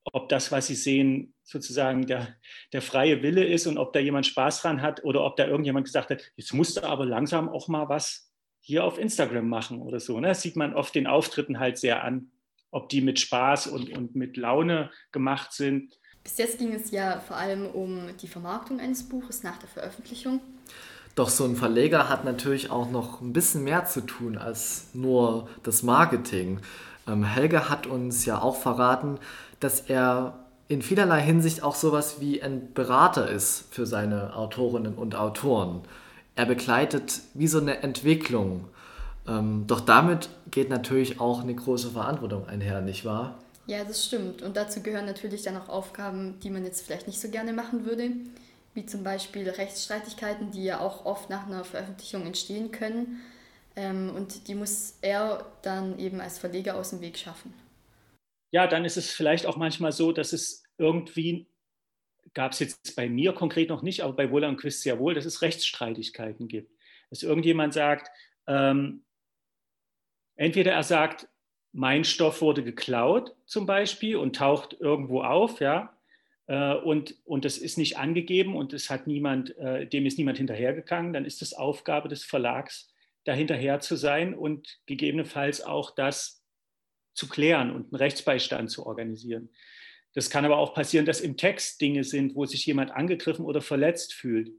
ob 0.05 0.29
das, 0.29 0.51
was 0.51 0.67
sie 0.67 0.75
sehen, 0.75 1.33
sozusagen 1.43 2.07
der, 2.07 2.36
der 2.72 2.81
freie 2.81 3.22
Wille 3.22 3.43
ist 3.45 3.67
und 3.67 3.77
ob 3.77 3.91
da 3.91 4.00
jemand 4.00 4.25
Spaß 4.25 4.62
dran 4.62 4.81
hat 4.81 5.03
oder 5.03 5.24
ob 5.24 5.36
da 5.36 5.45
irgendjemand 5.48 5.86
gesagt 5.86 6.10
hat, 6.10 6.31
jetzt 6.36 6.53
musst 6.53 6.77
du 6.77 6.83
aber 6.83 7.05
langsam 7.05 7.50
auch 7.50 7.67
mal 7.67 7.89
was 7.89 8.31
hier 8.62 8.86
auf 8.86 8.98
Instagram 8.98 9.50
machen 9.50 9.81
oder 9.81 10.00
so. 10.00 10.19
Ne? 10.19 10.29
Das 10.29 10.41
sieht 10.41 10.55
man 10.55 10.74
oft 10.74 10.95
den 10.95 11.07
Auftritten 11.07 11.60
halt 11.60 11.77
sehr 11.77 12.03
an 12.03 12.31
ob 12.74 12.89
die 12.89 13.01
mit 13.01 13.19
Spaß 13.19 13.67
und, 13.67 13.95
und 13.95 14.15
mit 14.15 14.36
Laune 14.36 14.91
gemacht 15.12 15.53
sind. 15.53 15.98
Bis 16.24 16.38
jetzt 16.38 16.57
ging 16.57 16.74
es 16.74 16.91
ja 16.91 17.19
vor 17.19 17.38
allem 17.38 17.67
um 17.67 18.17
die 18.17 18.27
Vermarktung 18.27 18.79
eines 18.79 19.03
Buches 19.03 19.43
nach 19.43 19.57
der 19.57 19.69
Veröffentlichung. 19.69 20.41
Doch 21.15 21.29
so 21.29 21.46
ein 21.46 21.55
Verleger 21.55 22.10
hat 22.10 22.25
natürlich 22.25 22.72
auch 22.72 22.89
noch 22.89 23.22
ein 23.22 23.34
bisschen 23.34 23.63
mehr 23.63 23.86
zu 23.86 24.01
tun 24.01 24.38
als 24.38 24.88
nur 24.93 25.48
das 25.62 25.84
Marketing. 25.84 26.60
Ähm, 27.08 27.24
Helge 27.24 27.70
hat 27.70 27.86
uns 27.86 28.25
ja 28.25 28.41
auch 28.41 28.55
verraten, 28.55 29.20
dass 29.60 29.82
er 29.82 30.39
in 30.67 30.82
vielerlei 30.82 31.22
Hinsicht 31.22 31.62
auch 31.62 31.75
sowas 31.75 32.20
wie 32.20 32.41
ein 32.41 32.74
Berater 32.74 33.29
ist 33.29 33.65
für 33.72 33.86
seine 33.86 34.36
Autorinnen 34.36 34.96
und 34.96 35.15
Autoren. 35.15 35.82
Er 36.36 36.46
begleitet 36.46 37.22
wie 37.34 37.48
so 37.48 37.60
eine 37.60 37.84
Entwicklung 37.84 38.65
ähm, 39.27 39.65
doch 39.67 39.82
damit 39.82 40.29
geht 40.51 40.70
natürlich 40.70 41.20
auch 41.20 41.41
eine 41.41 41.55
große 41.55 41.91
Verantwortung 41.91 42.48
einher, 42.48 42.82
nicht 42.82 43.05
wahr? 43.05 43.39
Ja, 43.65 43.84
das 43.86 44.05
stimmt. 44.05 44.41
Und 44.41 44.58
dazu 44.58 44.82
gehören 44.82 45.05
natürlich 45.05 45.43
dann 45.43 45.55
auch 45.55 45.70
Aufgaben, 45.70 46.39
die 46.41 46.50
man 46.50 46.65
jetzt 46.65 46.86
vielleicht 46.86 47.08
nicht 47.08 47.22
so 47.22 47.29
gerne 47.29 47.53
machen 47.53 47.86
würde, 47.86 48.10
wie 48.74 48.86
zum 48.86 49.03
Beispiel 49.03 49.50
Rechtsstreitigkeiten, 49.50 50.51
die 50.51 50.63
ja 50.63 50.80
auch 50.80 51.06
oft 51.06 51.30
nach 51.30 51.46
einer 51.46 51.63
Veröffentlichung 51.63 52.25
entstehen 52.25 52.72
können. 52.72 53.22
Ähm, 53.75 54.12
und 54.15 54.48
die 54.48 54.56
muss 54.56 54.98
er 55.01 55.46
dann 55.62 56.00
eben 56.00 56.22
als 56.22 56.39
Verleger 56.39 56.75
aus 56.75 56.92
dem 56.92 57.01
Weg 57.01 57.18
schaffen. 57.18 57.53
Ja, 58.51 58.68
dann 58.68 58.86
ist 58.86 58.98
es 58.98 59.12
vielleicht 59.12 59.46
auch 59.46 59.58
manchmal 59.58 59.92
so, 59.92 60.12
dass 60.12 60.32
es 60.32 60.63
irgendwie, 60.77 61.48
gab 62.34 62.51
es 62.51 62.60
jetzt 62.60 62.96
bei 62.96 63.10
mir 63.10 63.34
konkret 63.34 63.70
noch 63.70 63.82
nicht, 63.82 64.01
aber 64.01 64.13
bei 64.13 64.30
Wohler 64.30 64.50
und 64.50 64.58
Quist 64.58 64.82
sehr 64.82 65.00
wohl, 65.00 65.15
dass 65.15 65.25
es 65.25 65.42
Rechtsstreitigkeiten 65.42 66.48
gibt. 66.48 66.72
Dass 67.10 67.24
irgendjemand 67.24 67.74
sagt, 67.74 68.12
ähm, 68.48 69.03
entweder 70.36 70.72
er 70.74 70.84
sagt, 70.84 71.27
mein 71.72 72.03
Stoff 72.03 72.42
wurde 72.42 72.63
geklaut 72.63 73.36
zum 73.46 73.65
Beispiel 73.65 74.18
und 74.18 74.36
taucht 74.36 74.77
irgendwo 74.80 75.24
auf, 75.24 75.60
ja, 75.60 75.98
und, 76.47 77.15
und 77.23 77.45
das 77.45 77.57
ist 77.57 77.77
nicht 77.77 77.97
angegeben 77.97 78.55
und 78.55 78.73
es 78.73 78.89
hat 78.89 79.07
niemand, 79.07 79.55
äh, 79.57 79.88
dem 79.88 80.05
ist 80.05 80.17
niemand 80.17 80.38
hinterhergegangen, 80.38 81.13
dann 81.13 81.25
ist 81.25 81.41
es 81.41 81.53
Aufgabe 81.53 82.09
des 82.09 82.23
Verlags, 82.23 82.93
dahinterher 83.23 83.79
zu 83.79 83.95
sein 83.95 84.33
und 84.33 84.79
gegebenenfalls 84.85 85.62
auch 85.62 85.91
das 85.91 86.43
zu 87.13 87.29
klären 87.29 87.71
und 87.71 87.83
einen 87.83 87.95
Rechtsbeistand 87.95 88.69
zu 88.69 88.85
organisieren. 88.85 89.50
Das 90.13 90.29
kann 90.29 90.45
aber 90.45 90.57
auch 90.57 90.73
passieren, 90.73 91.05
dass 91.05 91.21
im 91.21 91.38
Text 91.38 91.79
Dinge 91.81 92.03
sind, 92.03 92.35
wo 92.35 92.45
sich 92.45 92.65
jemand 92.65 92.91
angegriffen 92.91 93.45
oder 93.45 93.62
verletzt 93.62 94.13
fühlt 94.13 94.51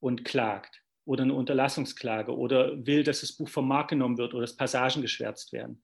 und 0.00 0.24
klagt 0.24 0.82
oder 1.04 1.22
eine 1.22 1.34
Unterlassungsklage 1.34 2.36
oder 2.36 2.84
will, 2.84 3.04
dass 3.04 3.20
das 3.20 3.32
Buch 3.32 3.48
vom 3.48 3.68
Markt 3.68 3.90
genommen 3.90 4.18
wird 4.18 4.34
oder 4.34 4.42
dass 4.42 4.56
Passagen 4.56 5.02
geschwärzt 5.02 5.52
werden. 5.52 5.82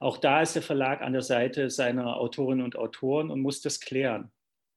Auch 0.00 0.16
da 0.16 0.40
ist 0.40 0.54
der 0.54 0.62
Verlag 0.62 1.02
an 1.02 1.12
der 1.12 1.22
Seite 1.22 1.68
seiner 1.68 2.16
Autorinnen 2.16 2.64
und 2.64 2.76
Autoren 2.76 3.30
und 3.30 3.40
muss 3.40 3.60
das 3.60 3.80
klären. 3.80 4.32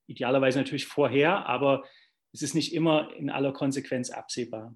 Idealerweise 0.07 0.59
natürlich 0.59 0.87
vorher, 0.87 1.47
aber 1.47 1.83
es 2.31 2.41
ist 2.41 2.55
nicht 2.55 2.73
immer 2.73 3.13
in 3.15 3.29
aller 3.29 3.53
Konsequenz 3.53 4.09
absehbar. 4.09 4.75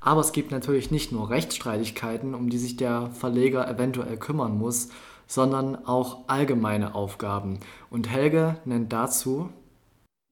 Aber 0.00 0.20
es 0.20 0.32
gibt 0.32 0.50
natürlich 0.50 0.90
nicht 0.90 1.10
nur 1.10 1.30
Rechtsstreitigkeiten, 1.30 2.34
um 2.34 2.48
die 2.48 2.58
sich 2.58 2.76
der 2.76 3.10
Verleger 3.10 3.68
eventuell 3.68 4.16
kümmern 4.16 4.56
muss, 4.56 4.90
sondern 5.26 5.74
auch 5.84 6.28
allgemeine 6.28 6.94
Aufgaben. 6.94 7.58
Und 7.90 8.08
Helge 8.08 8.60
nennt 8.64 8.92
dazu. 8.92 9.52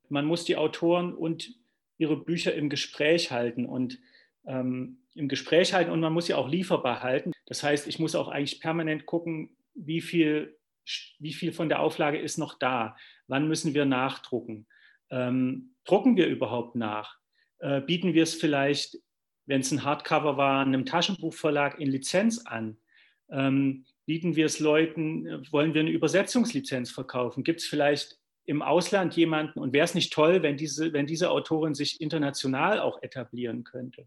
Man 0.08 0.26
muss 0.26 0.44
die 0.44 0.56
Autoren 0.56 1.12
und 1.12 1.54
ihre 1.98 2.16
Bücher 2.16 2.54
im 2.54 2.68
Gespräch 2.68 3.30
halten 3.30 3.66
und 3.66 3.98
ähm, 4.46 5.03
im 5.14 5.28
Gespräch 5.28 5.72
halten 5.72 5.90
und 5.90 6.00
man 6.00 6.12
muss 6.12 6.26
sie 6.26 6.34
auch 6.34 6.48
lieferbar 6.48 7.02
halten. 7.02 7.32
Das 7.46 7.62
heißt, 7.62 7.86
ich 7.86 7.98
muss 7.98 8.14
auch 8.14 8.28
eigentlich 8.28 8.60
permanent 8.60 9.06
gucken, 9.06 9.56
wie 9.74 10.00
viel, 10.00 10.58
wie 11.18 11.32
viel 11.32 11.52
von 11.52 11.68
der 11.68 11.80
Auflage 11.80 12.18
ist 12.18 12.38
noch 12.38 12.58
da. 12.58 12.96
Wann 13.26 13.48
müssen 13.48 13.74
wir 13.74 13.84
nachdrucken? 13.84 14.66
Ähm, 15.10 15.74
drucken 15.84 16.16
wir 16.16 16.26
überhaupt 16.26 16.74
nach? 16.74 17.18
Äh, 17.58 17.80
bieten 17.80 18.14
wir 18.14 18.24
es 18.24 18.34
vielleicht, 18.34 18.98
wenn 19.46 19.60
es 19.60 19.70
ein 19.70 19.84
Hardcover 19.84 20.36
war, 20.36 20.64
einem 20.64 20.84
Taschenbuchverlag 20.84 21.78
in 21.78 21.90
Lizenz 21.90 22.44
an? 22.46 22.78
Ähm, 23.30 23.86
bieten 24.06 24.36
wir 24.36 24.46
es 24.46 24.58
Leuten, 24.60 25.46
wollen 25.50 25.74
wir 25.74 25.80
eine 25.80 25.90
Übersetzungslizenz 25.90 26.90
verkaufen? 26.90 27.44
Gibt 27.44 27.60
es 27.60 27.66
vielleicht 27.66 28.18
im 28.46 28.62
Ausland 28.62 29.16
jemanden 29.16 29.58
und 29.58 29.72
wäre 29.72 29.84
es 29.84 29.94
nicht 29.94 30.12
toll, 30.12 30.42
wenn 30.42 30.56
diese, 30.56 30.92
wenn 30.92 31.06
diese 31.06 31.30
Autorin 31.30 31.74
sich 31.74 32.00
international 32.00 32.80
auch 32.80 33.02
etablieren 33.02 33.64
könnte? 33.64 34.06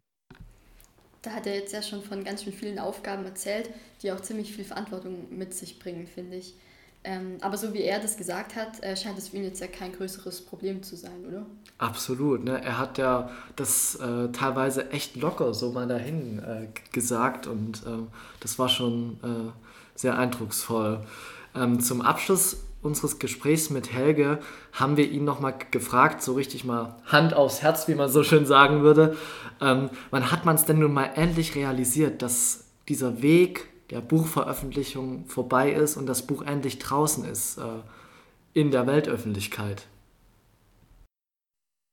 Da 1.21 1.31
hat 1.31 1.47
er 1.47 1.55
jetzt 1.55 1.73
ja 1.73 1.81
schon 1.81 2.01
von 2.01 2.23
ganz 2.23 2.43
schön 2.43 2.53
vielen 2.53 2.79
Aufgaben 2.79 3.25
erzählt, 3.25 3.69
die 4.01 4.11
auch 4.11 4.21
ziemlich 4.21 4.53
viel 4.53 4.65
Verantwortung 4.65 5.27
mit 5.35 5.53
sich 5.53 5.79
bringen, 5.79 6.07
finde 6.07 6.37
ich. 6.37 6.53
Ähm, 7.03 7.37
aber 7.41 7.57
so 7.57 7.73
wie 7.73 7.83
er 7.83 7.99
das 7.99 8.17
gesagt 8.17 8.55
hat, 8.55 8.83
äh, 8.83 8.95
scheint 8.97 9.17
es 9.17 9.29
für 9.29 9.37
ihn 9.37 9.43
jetzt 9.43 9.61
ja 9.61 9.67
kein 9.67 9.93
größeres 9.93 10.41
Problem 10.41 10.83
zu 10.83 10.95
sein, 10.95 11.25
oder? 11.25 11.45
Absolut. 11.77 12.43
Ne? 12.43 12.61
Er 12.61 12.77
hat 12.77 12.97
ja 12.97 13.29
das 13.55 13.95
äh, 13.95 14.29
teilweise 14.33 14.91
echt 14.91 15.15
locker 15.15 15.53
so 15.53 15.71
mal 15.71 15.87
dahin 15.87 16.39
äh, 16.39 16.67
gesagt 16.91 17.47
und 17.47 17.83
ähm, 17.85 18.07
das 18.39 18.59
war 18.59 18.67
schon 18.67 19.19
äh, 19.23 19.51
sehr 19.95 20.17
eindrucksvoll. 20.17 21.05
Ähm, 21.55 21.79
zum 21.79 22.01
Abschluss 22.01 22.57
unseres 22.81 23.19
Gesprächs 23.19 23.69
mit 23.69 23.91
Helge 23.91 24.39
haben 24.71 24.97
wir 24.97 25.09
ihn 25.09 25.25
nochmal 25.25 25.55
gefragt, 25.71 26.21
so 26.21 26.33
richtig 26.33 26.63
mal 26.63 26.95
Hand 27.05 27.33
aufs 27.33 27.61
Herz, 27.61 27.87
wie 27.87 27.95
man 27.95 28.09
so 28.09 28.23
schön 28.23 28.45
sagen 28.45 28.81
würde. 28.81 29.17
Ähm, 29.61 29.89
wann 30.11 30.31
hat 30.31 30.45
man 30.45 30.55
es 30.55 30.65
denn 30.65 30.79
nun 30.79 30.93
mal 30.93 31.11
endlich 31.15 31.55
realisiert, 31.55 32.21
dass 32.21 32.65
dieser 32.87 33.21
Weg 33.21 33.67
der 33.89 34.01
Buchveröffentlichung 34.01 35.25
vorbei 35.25 35.71
ist 35.71 35.97
und 35.97 36.05
das 36.05 36.27
Buch 36.27 36.41
endlich 36.41 36.79
draußen 36.79 37.25
ist 37.25 37.57
äh, 37.57 37.61
in 38.53 38.71
der 38.71 38.87
Weltöffentlichkeit? 38.87 39.87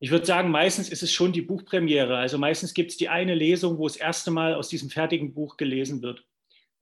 Ich 0.01 0.11
würde 0.11 0.27
sagen, 0.27 0.51
meistens 0.51 0.91
ist 0.91 1.03
es 1.03 1.13
schon 1.13 1.33
die 1.33 1.41
Buchpremiere. 1.41 2.19
Also 2.19 2.37
meistens 2.37 2.75
gibt 2.75 2.91
es 2.91 2.97
die 2.99 3.09
eine 3.09 3.35
Lesung, 3.35 3.79
wo 3.79 3.89
das 3.89 3.97
erste 3.97 4.31
Mal 4.31 4.55
aus 4.55 4.69
diesem 4.69 4.91
fertigen 4.91 5.33
Buch 5.33 5.57
gelesen 5.57 6.03
wird. 6.03 6.25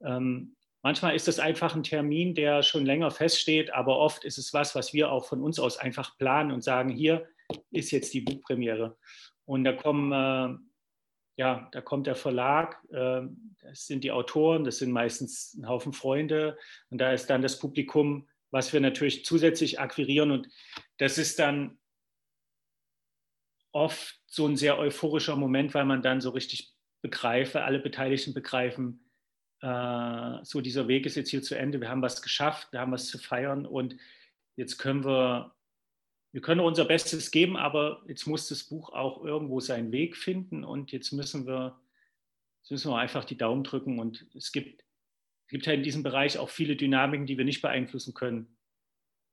Ähm, 0.01 0.57
manchmal 0.83 1.15
ist 1.15 1.29
das 1.29 1.39
einfach 1.39 1.75
ein 1.75 1.83
Termin, 1.83 2.35
der 2.35 2.63
schon 2.63 2.85
länger 2.85 3.11
feststeht, 3.11 3.73
aber 3.73 3.99
oft 3.99 4.25
ist 4.25 4.39
es 4.39 4.53
was, 4.53 4.75
was 4.75 4.93
wir 4.93 5.11
auch 5.11 5.25
von 5.25 5.43
uns 5.43 5.59
aus 5.59 5.79
einfach 5.79 6.17
planen 6.19 6.53
und 6.53 6.63
sagen, 6.63 6.91
hier 6.91 7.27
ist 7.71 7.91
jetzt 7.91 8.13
die 8.15 8.21
Buchpremiere. 8.21 8.97
Und 9.45 9.65
da 9.65 9.73
kommen 9.73 10.13
äh, 10.13 10.59
ja, 11.37 11.69
da 11.73 11.81
kommt 11.81 12.07
der 12.07 12.15
Verlag, 12.15 12.83
äh, 12.91 13.23
das 13.61 13.87
sind 13.87 14.05
die 14.05 14.13
Autoren, 14.13 14.65
das 14.65 14.79
sind 14.79 14.93
meistens 14.93 15.55
ein 15.55 15.69
Haufen 15.69 15.93
Freunde 15.93 16.59
und 16.91 17.01
da 17.01 17.13
ist 17.13 17.27
dann 17.27 17.43
das 17.43 17.59
Publikum, 17.59 18.29
was 18.51 18.73
wir 18.73 18.81
natürlich 18.81 19.25
zusätzlich 19.25 19.81
akquirieren 19.81 20.31
und 20.31 20.49
das 20.99 21.19
ist 21.19 21.39
dann 21.39 21.79
oft 23.73 24.21
so 24.27 24.47
ein 24.47 24.57
sehr 24.57 24.79
euphorischer 24.79 25.37
Moment, 25.37 25.73
weil 25.73 25.87
man 25.87 26.03
dann 26.03 26.21
so 26.21 26.31
richtig 26.31 26.75
begreife, 27.01 27.65
alle 27.65 27.79
Beteiligten 27.79 28.35
begreifen, 28.35 29.11
so 29.63 30.61
dieser 30.61 30.89
Weg 30.89 31.07
ist 31.07 31.15
jetzt 31.15 31.31
hier 31.31 31.43
zu 31.43 31.55
Ende, 31.55 31.81
wir 31.81 31.89
haben 31.89 32.03
was 32.03 32.21
geschafft, 32.21 32.73
wir 32.73 32.81
haben 32.81 32.91
was 32.91 33.07
zu 33.07 33.19
feiern 33.19 33.65
und 33.65 33.97
jetzt 34.57 34.79
können 34.79 35.05
wir 35.05 35.55
wir 36.33 36.41
können 36.41 36.61
unser 36.61 36.87
Bestes 36.87 37.31
geben, 37.31 37.57
aber 37.57 38.03
jetzt 38.09 38.27
muss 38.27 38.49
das 38.49 38.65
Buch 38.65 38.91
auch 38.91 39.23
irgendwo 39.23 39.61
seinen 39.61 39.93
Weg 39.93 40.17
finden 40.17 40.65
und 40.65 40.91
jetzt 40.91 41.13
müssen 41.13 41.47
wir, 41.47 41.79
jetzt 42.63 42.71
müssen 42.71 42.91
wir 42.91 42.97
einfach 42.97 43.25
die 43.25 43.37
Daumen 43.37 43.65
drücken 43.65 43.99
und 43.99 44.27
es 44.35 44.51
gibt, 44.51 44.83
es 45.47 45.49
gibt 45.49 45.67
ja 45.67 45.75
in 45.75 45.83
diesem 45.83 46.03
Bereich 46.03 46.39
auch 46.39 46.49
viele 46.49 46.75
Dynamiken, 46.75 47.27
die 47.27 47.37
wir 47.37 47.45
nicht 47.45 47.61
beeinflussen 47.61 48.15
können. 48.15 48.57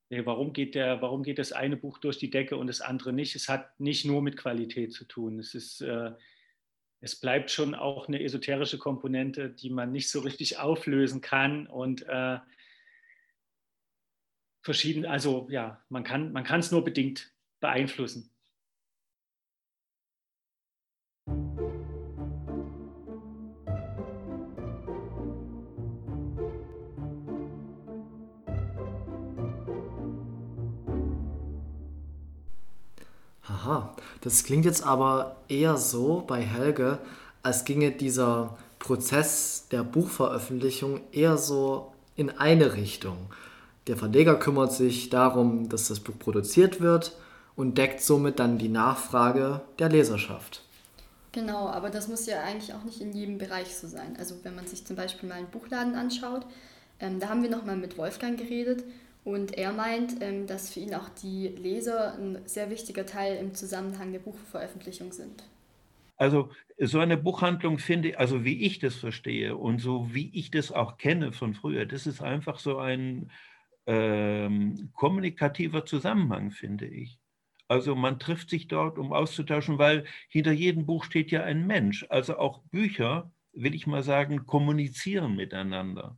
Warum 0.09 0.53
geht, 0.53 0.75
der, 0.75 1.01
warum 1.01 1.23
geht 1.23 1.37
das 1.37 1.51
eine 1.53 1.77
Buch 1.77 1.99
durch 1.99 2.17
die 2.17 2.31
Decke 2.31 2.57
und 2.57 2.67
das 2.67 2.81
andere 2.81 3.13
nicht? 3.13 3.35
Es 3.35 3.47
hat 3.47 3.79
nicht 3.79 4.05
nur 4.05 4.21
mit 4.21 4.37
Qualität 4.37 4.91
zu 4.91 5.05
tun. 5.05 5.39
Es, 5.39 5.53
ist, 5.53 5.81
äh, 5.81 6.11
es 7.01 7.19
bleibt 7.19 7.49
schon 7.49 7.75
auch 7.75 8.07
eine 8.07 8.21
esoterische 8.21 8.77
Komponente, 8.77 9.49
die 9.49 9.69
man 9.69 9.91
nicht 9.91 10.09
so 10.09 10.19
richtig 10.19 10.59
auflösen 10.59 11.21
kann. 11.21 11.67
Und 11.67 12.05
äh, 12.07 12.39
verschieden, 14.61 15.05
also 15.05 15.47
ja, 15.49 15.83
man 15.89 16.03
kann 16.03 16.59
es 16.59 16.71
nur 16.71 16.83
bedingt 16.83 17.33
beeinflussen. 17.61 18.31
Aha, 33.69 33.93
das 34.21 34.43
klingt 34.43 34.65
jetzt 34.65 34.83
aber 34.83 35.35
eher 35.47 35.77
so 35.77 36.23
bei 36.25 36.41
Helge, 36.41 36.97
als 37.43 37.65
ginge 37.65 37.91
dieser 37.91 38.57
Prozess 38.79 39.67
der 39.69 39.83
Buchveröffentlichung 39.83 41.01
eher 41.11 41.37
so 41.37 41.93
in 42.15 42.31
eine 42.31 42.73
Richtung. 42.73 43.17
Der 43.85 43.95
Verleger 43.95 44.39
kümmert 44.39 44.73
sich 44.73 45.11
darum, 45.11 45.69
dass 45.69 45.87
das 45.87 45.99
Buch 45.99 46.17
produziert 46.17 46.81
wird 46.81 47.15
und 47.55 47.77
deckt 47.77 48.01
somit 48.01 48.39
dann 48.39 48.57
die 48.57 48.69
Nachfrage 48.69 49.61
der 49.77 49.89
Leserschaft. 49.89 50.63
Genau, 51.31 51.67
aber 51.67 51.91
das 51.91 52.07
muss 52.07 52.25
ja 52.25 52.41
eigentlich 52.41 52.73
auch 52.73 52.83
nicht 52.83 53.01
in 53.01 53.13
jedem 53.13 53.37
Bereich 53.37 53.75
so 53.75 53.87
sein. 53.87 54.15
Also 54.17 54.33
wenn 54.41 54.55
man 54.55 54.65
sich 54.65 54.83
zum 54.83 54.95
Beispiel 54.95 55.29
mal 55.29 55.35
einen 55.35 55.51
Buchladen 55.51 55.93
anschaut, 55.93 56.43
ähm, 56.99 57.19
da 57.19 57.29
haben 57.29 57.43
wir 57.43 57.51
nochmal 57.51 57.77
mit 57.77 57.99
Wolfgang 57.99 58.35
geredet 58.35 58.83
und 59.23 59.57
er 59.57 59.73
meint, 59.73 60.21
ähm, 60.21 60.47
dass 60.47 60.73
für 60.73 60.79
ihn 60.79 60.95
auch 60.95 61.09
die 61.09 61.47
Leser 61.47 62.15
ein 62.15 62.39
sehr 62.45 62.69
wichtiger 62.69 63.05
Teil 63.05 63.37
im 63.37 63.53
Zusammenhang 63.53 64.11
der 64.11 64.19
Buchveröffentlichung 64.19 65.11
sind. 65.11 65.43
Also 66.17 66.51
so 66.77 66.99
eine 66.99 67.17
Buchhandlung 67.17 67.79
finde, 67.79 68.19
also 68.19 68.43
wie 68.43 68.65
ich 68.65 68.79
das 68.79 68.95
verstehe 68.95 69.55
und 69.55 69.79
so 69.79 70.13
wie 70.13 70.29
ich 70.33 70.51
das 70.51 70.71
auch 70.71 70.97
kenne 70.97 71.31
von 71.31 71.53
früher, 71.53 71.85
das 71.85 72.07
ist 72.07 72.21
einfach 72.21 72.59
so 72.59 72.77
ein 72.77 73.31
ähm, 73.85 74.89
kommunikativer 74.93 75.85
Zusammenhang, 75.85 76.51
finde 76.51 76.87
ich. 76.87 77.19
Also 77.69 77.95
man 77.95 78.19
trifft 78.19 78.49
sich 78.49 78.67
dort, 78.67 78.97
um 78.97 79.13
auszutauschen, 79.13 79.77
weil 79.77 80.05
hinter 80.27 80.51
jedem 80.51 80.85
Buch 80.85 81.03
steht 81.03 81.31
ja 81.31 81.43
ein 81.43 81.67
Mensch. 81.67 82.05
Also 82.09 82.37
auch 82.37 82.59
Bücher, 82.63 83.31
will 83.53 83.75
ich 83.75 83.87
mal 83.87 84.03
sagen, 84.03 84.45
kommunizieren 84.45 85.35
miteinander. 85.35 86.17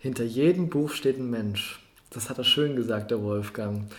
Hinter 0.00 0.24
jedem 0.24 0.70
Buch 0.70 0.90
steht 0.90 1.18
ein 1.18 1.30
Mensch. 1.30 1.80
Das 2.10 2.28
hat 2.28 2.38
er 2.38 2.44
schön 2.44 2.74
gesagt, 2.74 3.10
der 3.10 3.22
Wolfgang. 3.22 3.92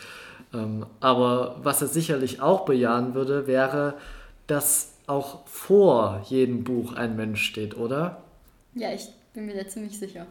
Ähm, 0.54 0.86
aber 1.00 1.60
was 1.64 1.82
er 1.82 1.88
sicherlich 1.88 2.42
auch 2.42 2.66
bejahen 2.66 3.14
würde, 3.14 3.48
wäre, 3.48 3.94
dass 4.48 4.96
auch 5.08 5.48
vor 5.48 6.24
jedem 6.28 6.64
Buch 6.64 6.94
ein 6.94 7.16
Mensch 7.16 7.44
steht, 7.44 7.78
oder? 7.78 8.24
Ja, 8.74 8.92
ich 8.94 9.08
bin 9.34 9.46
mir 9.46 9.56
da 9.56 9.68
ziemlich 9.68 9.98
sicher. 9.98 10.28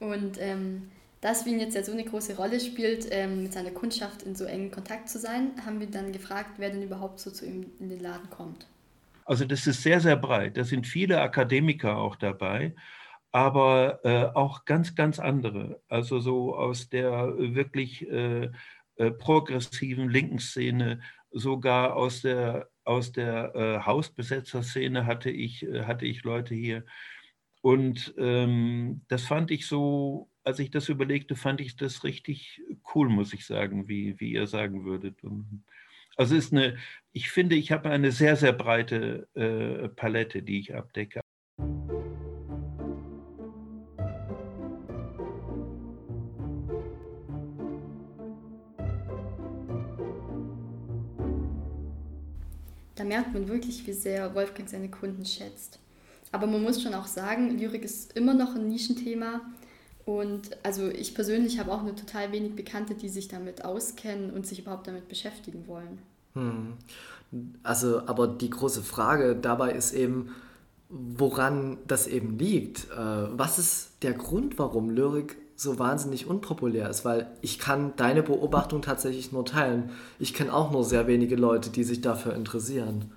Und 0.00 0.36
ähm, 0.38 0.90
dass 1.20 1.46
Wien 1.46 1.60
jetzt 1.60 1.74
ja 1.74 1.82
so 1.82 1.92
eine 1.92 2.04
große 2.04 2.36
Rolle 2.36 2.60
spielt, 2.60 3.06
ähm, 3.10 3.42
mit 3.44 3.52
seiner 3.52 3.70
Kundschaft 3.70 4.22
in 4.22 4.34
so 4.34 4.44
engen 4.44 4.70
Kontakt 4.70 5.08
zu 5.08 5.18
sein, 5.18 5.52
haben 5.64 5.80
wir 5.80 5.88
dann 5.88 6.12
gefragt, 6.12 6.52
wer 6.58 6.70
denn 6.70 6.82
überhaupt 6.82 7.20
so 7.20 7.30
zu 7.30 7.46
ihm 7.46 7.66
in 7.80 7.88
den 7.88 8.00
Laden 8.00 8.30
kommt. 8.30 8.66
Also 9.24 9.44
das 9.44 9.66
ist 9.66 9.82
sehr, 9.82 10.00
sehr 10.00 10.16
breit. 10.16 10.56
Da 10.56 10.64
sind 10.64 10.86
viele 10.86 11.20
Akademiker 11.20 11.96
auch 11.96 12.16
dabei, 12.16 12.72
aber 13.32 14.00
äh, 14.04 14.24
auch 14.36 14.64
ganz, 14.64 14.94
ganz 14.94 15.18
andere. 15.18 15.80
Also 15.88 16.20
so 16.20 16.56
aus 16.56 16.88
der 16.88 17.34
wirklich 17.36 18.08
äh, 18.08 18.50
äh, 18.96 19.10
progressiven 19.10 20.08
linken 20.08 20.38
Szene, 20.38 21.00
sogar 21.30 21.96
aus 21.96 22.22
der, 22.22 22.68
aus 22.84 23.12
der 23.12 23.54
äh, 23.54 23.86
Hausbesetzerszene 23.86 25.06
hatte 25.06 25.30
ich, 25.30 25.64
äh, 25.64 25.84
hatte 25.84 26.06
ich 26.06 26.24
Leute 26.24 26.54
hier. 26.54 26.84
Und 27.60 28.14
ähm, 28.18 29.02
das 29.08 29.24
fand 29.24 29.50
ich 29.50 29.66
so, 29.66 30.30
als 30.44 30.58
ich 30.58 30.70
das 30.70 30.88
überlegte, 30.88 31.36
fand 31.36 31.60
ich 31.60 31.76
das 31.76 32.04
richtig 32.04 32.62
cool, 32.94 33.08
muss 33.08 33.32
ich 33.32 33.44
sagen, 33.46 33.88
wie, 33.88 34.18
wie 34.20 34.32
ihr 34.32 34.46
sagen 34.46 34.84
würdet. 34.84 35.20
Also 36.16 36.34
ist 36.34 36.52
eine, 36.52 36.78
ich 37.12 37.30
finde, 37.30 37.56
ich 37.56 37.70
habe 37.72 37.90
eine 37.90 38.12
sehr, 38.12 38.36
sehr 38.36 38.52
breite 38.52 39.28
äh, 39.34 39.88
Palette, 39.90 40.42
die 40.42 40.60
ich 40.60 40.74
abdecke. 40.74 41.20
Merkt 53.28 53.34
man 53.34 53.48
wirklich, 53.48 53.86
wie 53.86 53.92
sehr 53.92 54.34
Wolfgang 54.34 54.68
seine 54.68 54.90
Kunden 54.90 55.24
schätzt. 55.24 55.78
Aber 56.32 56.46
man 56.46 56.62
muss 56.62 56.82
schon 56.82 56.94
auch 56.94 57.06
sagen, 57.06 57.58
Lyrik 57.58 57.84
ist 57.84 58.16
immer 58.16 58.34
noch 58.34 58.54
ein 58.54 58.68
Nischenthema. 58.68 59.40
Und 60.04 60.56
also 60.62 60.88
ich 60.88 61.14
persönlich 61.14 61.58
habe 61.58 61.72
auch 61.72 61.82
nur 61.82 61.96
total 61.96 62.32
wenig 62.32 62.54
Bekannte, 62.54 62.94
die 62.94 63.08
sich 63.08 63.28
damit 63.28 63.64
auskennen 63.64 64.30
und 64.30 64.46
sich 64.46 64.60
überhaupt 64.60 64.86
damit 64.86 65.08
beschäftigen 65.08 65.66
wollen. 65.66 65.98
Hm. 66.34 66.74
Also, 67.62 68.02
aber 68.06 68.26
die 68.26 68.50
große 68.50 68.82
Frage 68.82 69.36
dabei 69.36 69.72
ist 69.72 69.92
eben, 69.92 70.30
woran 70.88 71.76
das 71.86 72.06
eben 72.06 72.38
liegt. 72.38 72.90
Äh, 72.90 72.96
was 72.96 73.58
ist 73.58 73.90
der 74.02 74.14
Grund, 74.14 74.58
warum 74.58 74.88
Lyrik 74.88 75.36
so 75.56 75.78
wahnsinnig 75.78 76.26
unpopulär 76.26 76.88
ist? 76.88 77.04
Weil 77.04 77.26
ich 77.42 77.58
kann 77.58 77.92
deine 77.96 78.22
Beobachtung 78.22 78.80
tatsächlich 78.80 79.32
nur 79.32 79.44
teilen. 79.44 79.90
Ich 80.18 80.32
kenne 80.32 80.54
auch 80.54 80.70
nur 80.70 80.84
sehr 80.84 81.06
wenige 81.06 81.36
Leute, 81.36 81.68
die 81.68 81.84
sich 81.84 82.00
dafür 82.00 82.34
interessieren. 82.34 83.12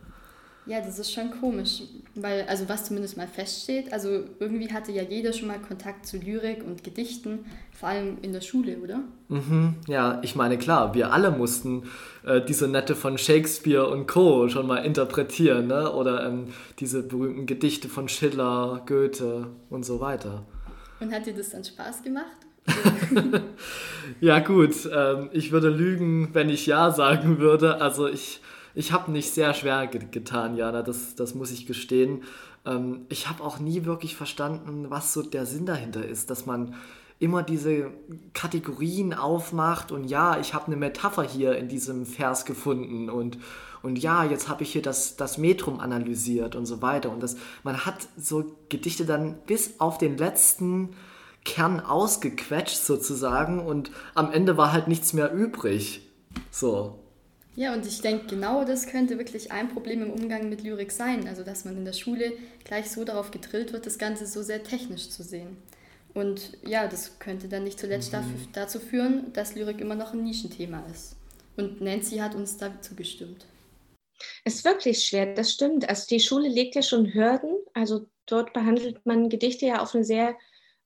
Ja, 0.67 0.79
das 0.79 0.99
ist 0.99 1.11
schon 1.11 1.31
komisch, 1.31 1.81
weil, 2.13 2.43
also 2.47 2.69
was 2.69 2.85
zumindest 2.85 3.17
mal 3.17 3.27
feststeht, 3.27 3.91
also 3.91 4.25
irgendwie 4.39 4.71
hatte 4.71 4.91
ja 4.91 5.01
jeder 5.01 5.33
schon 5.33 5.47
mal 5.47 5.59
Kontakt 5.59 6.05
zu 6.05 6.17
Lyrik 6.17 6.63
und 6.63 6.83
Gedichten, 6.83 7.45
vor 7.73 7.89
allem 7.89 8.19
in 8.21 8.31
der 8.31 8.41
Schule, 8.41 8.77
oder? 8.77 8.99
Mhm, 9.29 9.75
ja, 9.87 10.19
ich 10.23 10.35
meine, 10.35 10.59
klar, 10.59 10.93
wir 10.93 11.11
alle 11.13 11.31
mussten 11.31 11.83
äh, 12.23 12.41
diese 12.41 12.67
Nette 12.67 12.95
von 12.95 13.17
Shakespeare 13.17 13.87
und 13.89 14.07
Co. 14.07 14.49
schon 14.49 14.67
mal 14.67 14.77
interpretieren, 14.77 15.65
ne? 15.65 15.91
oder 15.91 16.27
ähm, 16.27 16.49
diese 16.79 17.01
berühmten 17.01 17.47
Gedichte 17.47 17.89
von 17.89 18.07
Schiller, 18.07 18.83
Goethe 18.85 19.47
und 19.71 19.83
so 19.83 19.99
weiter. 19.99 20.45
Und 20.99 21.11
hat 21.11 21.25
dir 21.25 21.33
das 21.33 21.49
dann 21.49 21.63
Spaß 21.63 22.03
gemacht? 22.03 22.37
ja 24.21 24.39
gut, 24.39 24.75
ähm, 24.95 25.29
ich 25.33 25.51
würde 25.51 25.69
lügen, 25.69 26.29
wenn 26.33 26.49
ich 26.49 26.67
ja 26.67 26.91
sagen 26.91 27.39
würde. 27.39 27.81
Also 27.81 28.07
ich, 28.07 28.41
ich 28.73 28.91
habe 28.91 29.11
nicht 29.11 29.33
sehr 29.33 29.53
schwer 29.53 29.87
getan, 29.87 30.55
Jana, 30.55 30.81
das, 30.81 31.15
das 31.15 31.35
muss 31.35 31.51
ich 31.51 31.65
gestehen. 31.65 32.23
Ähm, 32.65 33.05
ich 33.09 33.27
habe 33.27 33.43
auch 33.43 33.59
nie 33.59 33.85
wirklich 33.85 34.15
verstanden, 34.15 34.89
was 34.89 35.13
so 35.13 35.21
der 35.21 35.45
Sinn 35.45 35.65
dahinter 35.65 36.05
ist, 36.05 36.29
dass 36.29 36.45
man 36.45 36.75
immer 37.19 37.43
diese 37.43 37.91
Kategorien 38.33 39.13
aufmacht 39.13 39.91
und 39.91 40.05
ja, 40.05 40.39
ich 40.39 40.55
habe 40.55 40.67
eine 40.67 40.75
Metapher 40.75 41.21
hier 41.23 41.55
in 41.55 41.67
diesem 41.67 42.07
Vers 42.07 42.45
gefunden 42.45 43.11
und, 43.11 43.37
und 43.83 43.99
ja, 43.99 44.23
jetzt 44.23 44.49
habe 44.49 44.63
ich 44.63 44.71
hier 44.71 44.81
das, 44.81 45.17
das 45.17 45.37
Metrum 45.37 45.79
analysiert 45.79 46.55
und 46.55 46.65
so 46.65 46.81
weiter. 46.81 47.11
Und 47.11 47.21
das, 47.21 47.37
man 47.63 47.85
hat 47.85 48.07
so 48.17 48.55
Gedichte 48.69 49.05
dann 49.05 49.37
bis 49.45 49.79
auf 49.79 49.99
den 49.99 50.17
letzten 50.17 50.95
Kern 51.45 51.79
ausgequetscht 51.79 52.77
sozusagen 52.77 53.59
und 53.59 53.91
am 54.15 54.31
Ende 54.31 54.57
war 54.57 54.71
halt 54.71 54.87
nichts 54.87 55.13
mehr 55.13 55.31
übrig. 55.31 56.09
So. 56.49 57.00
Ja, 57.55 57.73
und 57.73 57.85
ich 57.85 58.01
denke, 58.01 58.27
genau 58.27 58.63
das 58.63 58.87
könnte 58.87 59.17
wirklich 59.17 59.51
ein 59.51 59.69
Problem 59.69 60.01
im 60.03 60.11
Umgang 60.11 60.47
mit 60.49 60.63
Lyrik 60.63 60.91
sein. 60.91 61.27
Also, 61.27 61.43
dass 61.43 61.65
man 61.65 61.77
in 61.77 61.85
der 61.85 61.93
Schule 61.93 62.33
gleich 62.63 62.89
so 62.89 63.03
darauf 63.03 63.31
gedrillt 63.31 63.73
wird, 63.73 63.85
das 63.85 63.97
Ganze 63.97 64.25
so 64.25 64.41
sehr 64.41 64.63
technisch 64.63 65.09
zu 65.09 65.23
sehen. 65.23 65.57
Und 66.13 66.57
ja, 66.65 66.87
das 66.87 67.19
könnte 67.19 67.47
dann 67.47 67.63
nicht 67.63 67.79
zuletzt 67.79 68.13
mhm. 68.13 68.47
dazu 68.53 68.79
führen, 68.79 69.33
dass 69.33 69.55
Lyrik 69.55 69.79
immer 69.79 69.95
noch 69.95 70.13
ein 70.13 70.23
Nischenthema 70.23 70.83
ist. 70.91 71.15
Und 71.57 71.81
Nancy 71.81 72.17
hat 72.17 72.35
uns 72.35 72.57
dazu 72.57 72.95
gestimmt. 72.95 73.45
Es 74.43 74.55
ist 74.55 74.65
wirklich 74.65 75.03
schwer, 75.03 75.33
das 75.33 75.51
stimmt. 75.51 75.89
Also 75.89 76.05
die 76.09 76.19
Schule 76.19 76.47
legt 76.47 76.75
ja 76.75 76.81
schon 76.81 77.13
Hürden. 77.13 77.57
Also 77.73 78.07
dort 78.25 78.53
behandelt 78.53 79.05
man 79.05 79.29
Gedichte 79.29 79.65
ja 79.65 79.81
auf 79.81 79.95
eine 79.95 80.03
sehr 80.03 80.35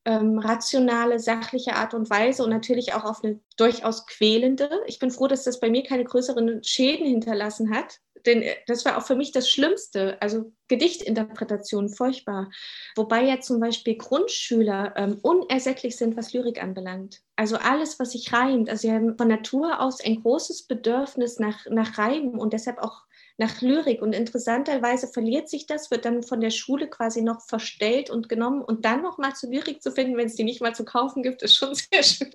ähm, 0.06 0.40
rationale, 0.40 1.20
sachliche 1.20 1.76
Art 1.76 1.94
und 1.94 2.10
Weise 2.10 2.44
und 2.44 2.50
natürlich 2.50 2.94
auch 2.94 3.04
auf 3.04 3.24
eine 3.24 3.40
durchaus 3.58 4.06
quälende. 4.06 4.70
Ich 4.88 5.00
bin 5.00 5.12
froh, 5.12 5.28
dass 5.28 5.44
das 5.44 5.60
bei 5.60 5.70
mir 5.70 5.84
keine 5.84 6.04
größeren 6.04 6.64
Schäden 6.64 7.06
hinterlassen 7.08 7.76
hat, 7.76 8.00
denn 8.26 8.42
äh, 8.42 8.56
das 8.68 8.86
war 8.86 8.98
auch 8.98 9.06
für 9.06 9.16
mich 9.16 9.32
das 9.32 9.50
Schlimmste. 9.50 10.22
Also 10.22 10.52
Gedichtinterpretation, 10.68 11.90
furchtbar. 11.90 12.50
Wobei 12.96 13.24
ja 13.24 13.40
zum 13.40 13.60
Beispiel 13.60 13.98
Grundschüler 13.98 14.94
ähm, 14.96 15.20
unersättlich 15.22 15.96
sind, 15.96 16.18
was 16.18 16.34
Lyrik 16.34 16.62
anbelangt. 16.62 17.22
Also 17.36 17.58
alles, 17.58 18.00
was 18.00 18.12
sich 18.12 18.32
reimt. 18.34 18.70
Also 18.70 18.88
sie 18.88 18.94
haben 18.94 19.18
von 19.18 19.28
Natur 19.28 19.80
aus 19.80 20.04
ein 20.04 20.22
großes 20.22 20.64
Bedürfnis 20.68 21.40
nach, 21.40 21.66
nach 21.70 21.98
Reimen 21.98 22.40
und 22.40 22.54
deshalb 22.54 22.80
auch 22.80 23.05
nach 23.38 23.62
Lyrik. 23.62 24.02
Und 24.02 24.14
interessanterweise 24.14 25.08
verliert 25.08 25.50
sich 25.50 25.68
das, 25.68 25.92
wird 25.92 26.06
dann 26.06 26.24
von 26.24 26.42
der 26.42 26.52
Schule 26.52 26.90
quasi 26.90 27.22
noch 27.22 27.42
verstellt 27.42 28.10
und 28.10 28.30
genommen. 28.30 28.62
Und 28.62 28.86
dann 28.86 29.02
noch 29.02 29.18
mal 29.18 29.34
zu 29.34 29.50
Lyrik 29.50 29.82
zu 29.82 29.92
finden, 29.92 30.18
wenn 30.18 30.28
es 30.28 30.36
die 30.36 30.44
nicht 30.44 30.62
mal 30.62 30.76
zu 30.76 30.86
kaufen 30.86 31.24
gibt, 31.24 31.42
ist 31.42 31.56
schon 31.56 31.76
sehr 31.76 32.04
schwer. 32.04 32.30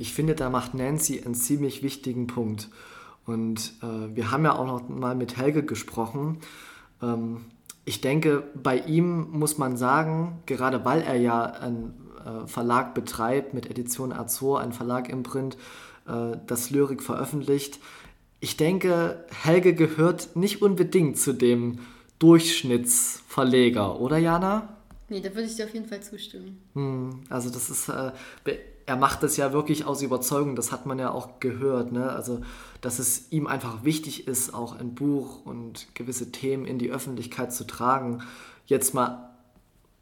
Ich 0.00 0.14
finde, 0.14 0.36
da 0.36 0.48
macht 0.48 0.74
Nancy 0.74 1.20
einen 1.24 1.34
ziemlich 1.34 1.82
wichtigen 1.82 2.28
Punkt. 2.28 2.68
Und 3.26 3.74
äh, 3.82 4.14
wir 4.14 4.30
haben 4.30 4.44
ja 4.44 4.56
auch 4.56 4.66
noch 4.66 4.88
mal 4.88 5.16
mit 5.16 5.36
Helge 5.36 5.64
gesprochen. 5.64 6.38
Ähm, 7.02 7.46
ich 7.88 8.02
denke, 8.02 8.44
bei 8.54 8.80
ihm 8.80 9.30
muss 9.30 9.56
man 9.56 9.78
sagen, 9.78 10.42
gerade 10.44 10.84
weil 10.84 11.00
er 11.00 11.16
ja 11.16 11.44
einen 11.44 11.94
äh, 12.22 12.46
Verlag 12.46 12.92
betreibt 12.92 13.54
mit 13.54 13.70
Edition 13.70 14.12
Azor, 14.12 14.60
ein 14.60 14.72
Verlag 14.74 15.08
im 15.08 15.22
Print, 15.22 15.56
äh, 16.06 16.36
das 16.46 16.68
Lyrik 16.68 17.02
veröffentlicht, 17.02 17.80
ich 18.40 18.58
denke, 18.58 19.24
Helge 19.30 19.74
gehört 19.74 20.36
nicht 20.36 20.60
unbedingt 20.60 21.18
zu 21.18 21.32
dem 21.32 21.78
Durchschnittsverleger, 22.18 23.98
oder 23.98 24.18
Jana? 24.18 24.76
Nee, 25.08 25.22
da 25.22 25.30
würde 25.34 25.48
ich 25.48 25.56
dir 25.56 25.64
auf 25.64 25.72
jeden 25.72 25.88
Fall 25.88 26.02
zustimmen. 26.02 26.60
Hm, 26.74 27.22
also 27.30 27.48
das 27.48 27.70
ist, 27.70 27.88
äh, 27.88 28.12
er 28.88 28.96
macht 28.96 29.22
das 29.22 29.36
ja 29.36 29.52
wirklich 29.52 29.84
aus 29.84 30.00
Überzeugung, 30.00 30.56
das 30.56 30.72
hat 30.72 30.86
man 30.86 30.98
ja 30.98 31.10
auch 31.10 31.40
gehört, 31.40 31.92
ne? 31.92 32.10
Also 32.10 32.40
dass 32.80 32.98
es 32.98 33.30
ihm 33.30 33.46
einfach 33.46 33.84
wichtig 33.84 34.26
ist, 34.26 34.54
auch 34.54 34.74
ein 34.80 34.94
Buch 34.94 35.44
und 35.44 35.88
gewisse 35.92 36.32
Themen 36.32 36.64
in 36.64 36.78
die 36.78 36.90
Öffentlichkeit 36.90 37.52
zu 37.52 37.66
tragen. 37.66 38.22
Jetzt 38.64 38.94
mal 38.94 39.28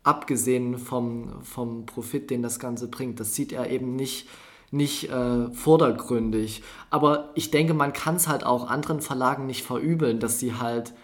abgesehen 0.04 0.78
vom, 0.78 1.42
vom 1.42 1.84
Profit, 1.84 2.30
den 2.30 2.42
das 2.42 2.60
Ganze 2.60 2.86
bringt. 2.86 3.18
Das 3.18 3.34
sieht 3.34 3.52
er 3.52 3.68
eben 3.70 3.96
nicht, 3.96 4.28
nicht 4.70 5.10
äh, 5.10 5.50
vordergründig. 5.50 6.62
Aber 6.88 7.32
ich 7.34 7.50
denke, 7.50 7.74
man 7.74 7.92
kann 7.92 8.14
es 8.14 8.28
halt 8.28 8.46
auch 8.46 8.70
anderen 8.70 9.00
Verlagen 9.00 9.46
nicht 9.46 9.64
verübeln, 9.64 10.20
dass 10.20 10.38
sie 10.38 10.54
halt 10.54 10.94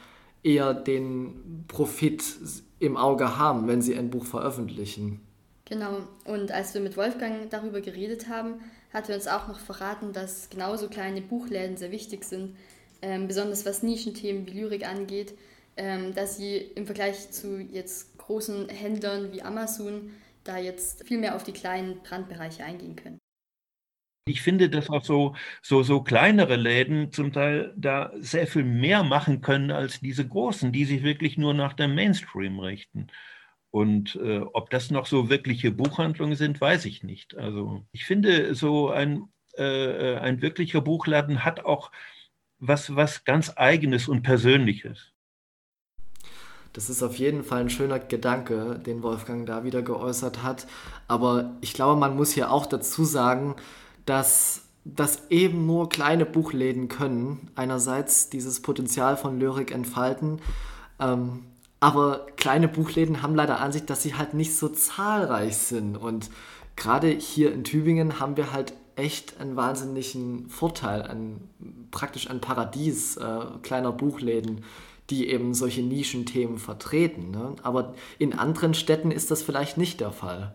eher 0.45 0.73
den 0.73 1.65
Profit 1.67 2.23
im 2.79 2.97
Auge 2.97 3.39
haben, 3.39 3.67
wenn 3.67 3.83
sie 3.83 3.97
ein 3.97 4.11
Buch 4.11 4.25
veröffentlichen. 4.25 5.21
Genau, 5.73 6.07
und 6.27 6.53
als 6.53 6.75
wir 6.75 6.83
mit 6.83 6.99
Wolfgang 6.99 7.49
darüber 7.49 7.81
geredet 7.81 8.29
haben, 8.29 8.61
hat 8.93 9.09
er 9.09 9.15
uns 9.15 9.27
auch 9.27 9.49
noch 9.49 9.59
verraten, 9.59 10.13
dass 10.13 10.51
genauso 10.51 10.91
kleine 10.91 11.23
Buchläden 11.23 11.79
sehr 11.79 11.91
wichtig 11.91 12.25
sind, 12.25 12.59
ähm, 13.01 13.27
besonders 13.27 13.65
was 13.65 13.83
Nischenthemen 13.83 14.47
wie 14.47 14.51
Lyrik 14.51 14.87
angeht, 14.87 15.33
ähm, 15.79 16.15
dass 16.15 16.37
sie 16.37 16.59
im 16.59 16.85
Vergleich 16.85 17.31
zu 17.31 17.59
jetzt 17.59 18.19
großen 18.19 18.69
Händlern 18.69 19.33
wie 19.33 19.41
Amazon 19.41 20.11
da 20.45 20.59
jetzt 20.59 21.09
viel 21.09 21.17
mehr 21.17 21.35
auf 21.35 21.43
die 21.43 21.53
kleinen 21.53 22.03
Brandbereiche 22.03 22.65
eingehen 22.65 22.95
können. 22.95 23.17
Ich 24.29 24.43
finde, 24.43 24.69
dass 24.69 24.91
auch 24.91 25.03
so, 25.03 25.35
so, 25.63 25.83
so 25.83 26.03
kleinere 26.03 26.57
Läden 26.57 27.13
zum 27.13 27.33
Teil 27.33 27.73
da 27.79 28.13
sehr 28.19 28.47
viel 28.47 28.65
mehr 28.65 29.05
machen 29.05 29.41
können 29.41 29.71
als 29.71 30.01
diese 30.01 30.29
großen, 30.29 30.71
die 30.71 30.85
sich 30.85 31.03
wirklich 31.03 31.39
nur 31.39 31.55
nach 31.55 31.73
dem 31.73 31.95
Mainstream 31.95 32.61
richten. 32.61 33.07
Und 33.73 34.17
äh, 34.17 34.41
ob 34.53 34.69
das 34.69 34.91
noch 34.91 35.07
so 35.07 35.31
wirkliche 35.31 35.71
Buchhandlungen 35.71 36.37
sind, 36.37 36.61
weiß 36.61 36.85
ich 36.85 37.03
nicht. 37.03 37.39
Also 37.39 37.83
ich 37.91 38.05
finde, 38.05 38.55
so 38.55 38.91
ein, 38.91 39.29
äh, 39.55 40.17
ein 40.17 40.43
wirklicher 40.43 40.83
Buchladen 40.83 41.43
hat 41.43 41.65
auch 41.65 41.91
was, 42.59 42.95
was 42.95 43.25
ganz 43.25 43.51
Eigenes 43.57 44.09
und 44.09 44.23
Persönliches. 44.23 45.13
Das 46.75 46.91
ist 46.91 47.03
auf 47.03 47.17
jeden 47.17 47.45
Fall 47.45 47.63
ein 47.63 47.71
schöner 47.71 47.99
Gedanke, 47.99 48.79
den 48.79 49.03
Wolfgang 49.03 49.47
da 49.47 49.65
wieder 49.65 49.81
geäußert 49.81 50.43
hat. 50.43 50.67
Aber 51.09 51.57
ich 51.63 51.73
glaube, 51.73 51.99
man 51.99 52.15
muss 52.15 52.33
hier 52.33 52.51
auch 52.51 52.67
dazu 52.67 53.05
sagen, 53.05 53.57
dass 54.05 54.65
das 54.85 55.31
eben 55.31 55.65
nur 55.65 55.89
kleine 55.89 56.27
Buchläden 56.27 56.89
können. 56.89 57.51
Einerseits 57.55 58.29
dieses 58.29 58.61
Potenzial 58.61 59.17
von 59.17 59.41
Lyrik 59.41 59.71
entfalten. 59.71 60.41
Ähm, 61.01 61.45
aber 61.83 62.27
kleine 62.37 62.69
Buchläden 62.69 63.23
haben 63.23 63.35
leider 63.35 63.61
an 63.61 63.73
sich, 63.73 63.85
dass 63.85 64.05
sie 64.05 64.15
halt 64.15 64.35
nicht 64.35 64.57
so 64.57 64.69
zahlreich 64.69 65.57
sind. 65.57 65.97
Und 65.97 66.31
gerade 66.77 67.09
hier 67.09 67.53
in 67.53 67.65
Tübingen 67.65 68.21
haben 68.21 68.37
wir 68.37 68.53
halt 68.53 68.73
echt 68.95 69.41
einen 69.41 69.57
wahnsinnigen 69.57 70.49
Vorteil, 70.49 71.03
ein, 71.03 71.41
praktisch 71.91 72.31
ein 72.31 72.41
Paradies 72.41 73.17
äh, 73.17 73.41
kleiner 73.65 73.91
Buchläden, 73.91 74.63
die 75.11 75.29
eben 75.29 75.55
solche 75.55 75.83
Nischenthemen 75.83 76.59
vertreten. 76.59 77.33
Ne? 77.33 77.57
Aber 77.65 77.95
in 78.21 78.33
anderen 78.33 78.75
Städten 78.75 79.11
ist 79.11 79.33
das 79.33 79.43
vielleicht 79.43 79.77
nicht 79.77 80.01
der 80.01 80.13
Fall. 80.13 80.55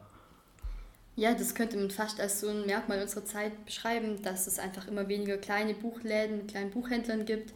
Ja, 1.17 1.33
das 1.33 1.55
könnte 1.55 1.75
man 1.75 1.91
fast 1.91 2.21
als 2.21 2.39
so 2.39 2.47
ein 2.47 2.65
Merkmal 2.65 3.01
unserer 3.01 3.25
Zeit 3.25 3.65
beschreiben, 3.65 4.21
dass 4.21 4.47
es 4.47 4.59
einfach 4.59 4.87
immer 4.87 5.09
weniger 5.09 5.35
kleine 5.35 5.73
Buchläden 5.73 6.37
mit 6.37 6.47
kleinen 6.47 6.71
Buchhändlern 6.71 7.25
gibt, 7.25 7.53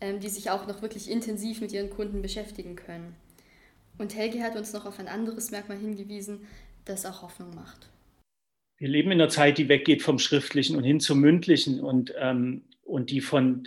ähm, 0.00 0.20
die 0.20 0.28
sich 0.28 0.50
auch 0.50 0.66
noch 0.66 0.82
wirklich 0.82 1.10
intensiv 1.10 1.60
mit 1.60 1.72
ihren 1.72 1.90
Kunden 1.90 2.22
beschäftigen 2.22 2.76
können. 2.76 3.14
Und 3.98 4.14
Helge 4.14 4.42
hat 4.42 4.56
uns 4.56 4.72
noch 4.72 4.86
auf 4.86 4.98
ein 4.98 5.08
anderes 5.08 5.50
Merkmal 5.50 5.78
hingewiesen, 5.78 6.46
das 6.84 7.06
auch 7.06 7.22
Hoffnung 7.22 7.54
macht. 7.54 7.88
Wir 8.78 8.88
leben 8.88 9.10
in 9.10 9.20
einer 9.20 9.30
Zeit, 9.30 9.56
die 9.58 9.68
weggeht 9.68 10.02
vom 10.02 10.18
Schriftlichen 10.18 10.76
und 10.76 10.84
hin 10.84 11.00
zum 11.00 11.20
Mündlichen 11.20 11.80
und, 11.80 12.12
ähm, 12.18 12.64
und 12.82 13.10
die 13.10 13.22
von 13.22 13.66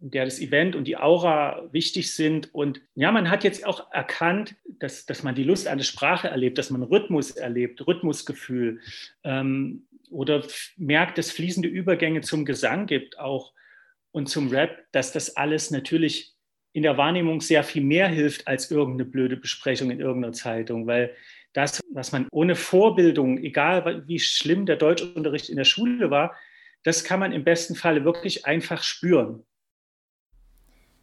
der 0.00 0.24
das 0.24 0.40
Event 0.40 0.76
und 0.76 0.84
die 0.84 0.96
Aura 0.96 1.68
wichtig 1.72 2.14
sind. 2.14 2.54
Und 2.54 2.80
ja, 2.94 3.10
man 3.10 3.30
hat 3.30 3.42
jetzt 3.42 3.66
auch 3.66 3.90
erkannt, 3.92 4.54
dass, 4.78 5.06
dass 5.06 5.24
man 5.24 5.34
die 5.34 5.42
Lust 5.42 5.66
an 5.66 5.78
der 5.78 5.84
Sprache 5.84 6.28
erlebt, 6.28 6.56
dass 6.56 6.70
man 6.70 6.84
Rhythmus 6.84 7.32
erlebt, 7.32 7.84
Rhythmusgefühl 7.84 8.80
ähm, 9.24 9.86
oder 10.10 10.46
merkt, 10.76 11.18
dass 11.18 11.32
fließende 11.32 11.68
Übergänge 11.68 12.20
zum 12.20 12.44
Gesang 12.44 12.86
gibt 12.86 13.18
auch 13.18 13.52
und 14.18 14.28
zum 14.28 14.48
Rap, 14.48 14.84
dass 14.92 15.12
das 15.12 15.36
alles 15.36 15.70
natürlich 15.70 16.34
in 16.72 16.82
der 16.82 16.98
Wahrnehmung 16.98 17.40
sehr 17.40 17.62
viel 17.62 17.82
mehr 17.82 18.08
hilft 18.08 18.46
als 18.46 18.70
irgendeine 18.70 19.08
blöde 19.08 19.36
Besprechung 19.36 19.90
in 19.90 20.00
irgendeiner 20.00 20.34
Zeitung, 20.34 20.86
weil 20.86 21.14
das, 21.52 21.80
was 21.92 22.12
man 22.12 22.26
ohne 22.30 22.56
Vorbildung, 22.56 23.38
egal 23.38 24.06
wie 24.06 24.18
schlimm 24.18 24.66
der 24.66 24.76
Deutschunterricht 24.76 25.48
in 25.48 25.56
der 25.56 25.64
Schule 25.64 26.10
war, 26.10 26.36
das 26.82 27.04
kann 27.04 27.20
man 27.20 27.32
im 27.32 27.44
besten 27.44 27.74
Falle 27.74 28.04
wirklich 28.04 28.44
einfach 28.44 28.82
spüren. 28.82 29.44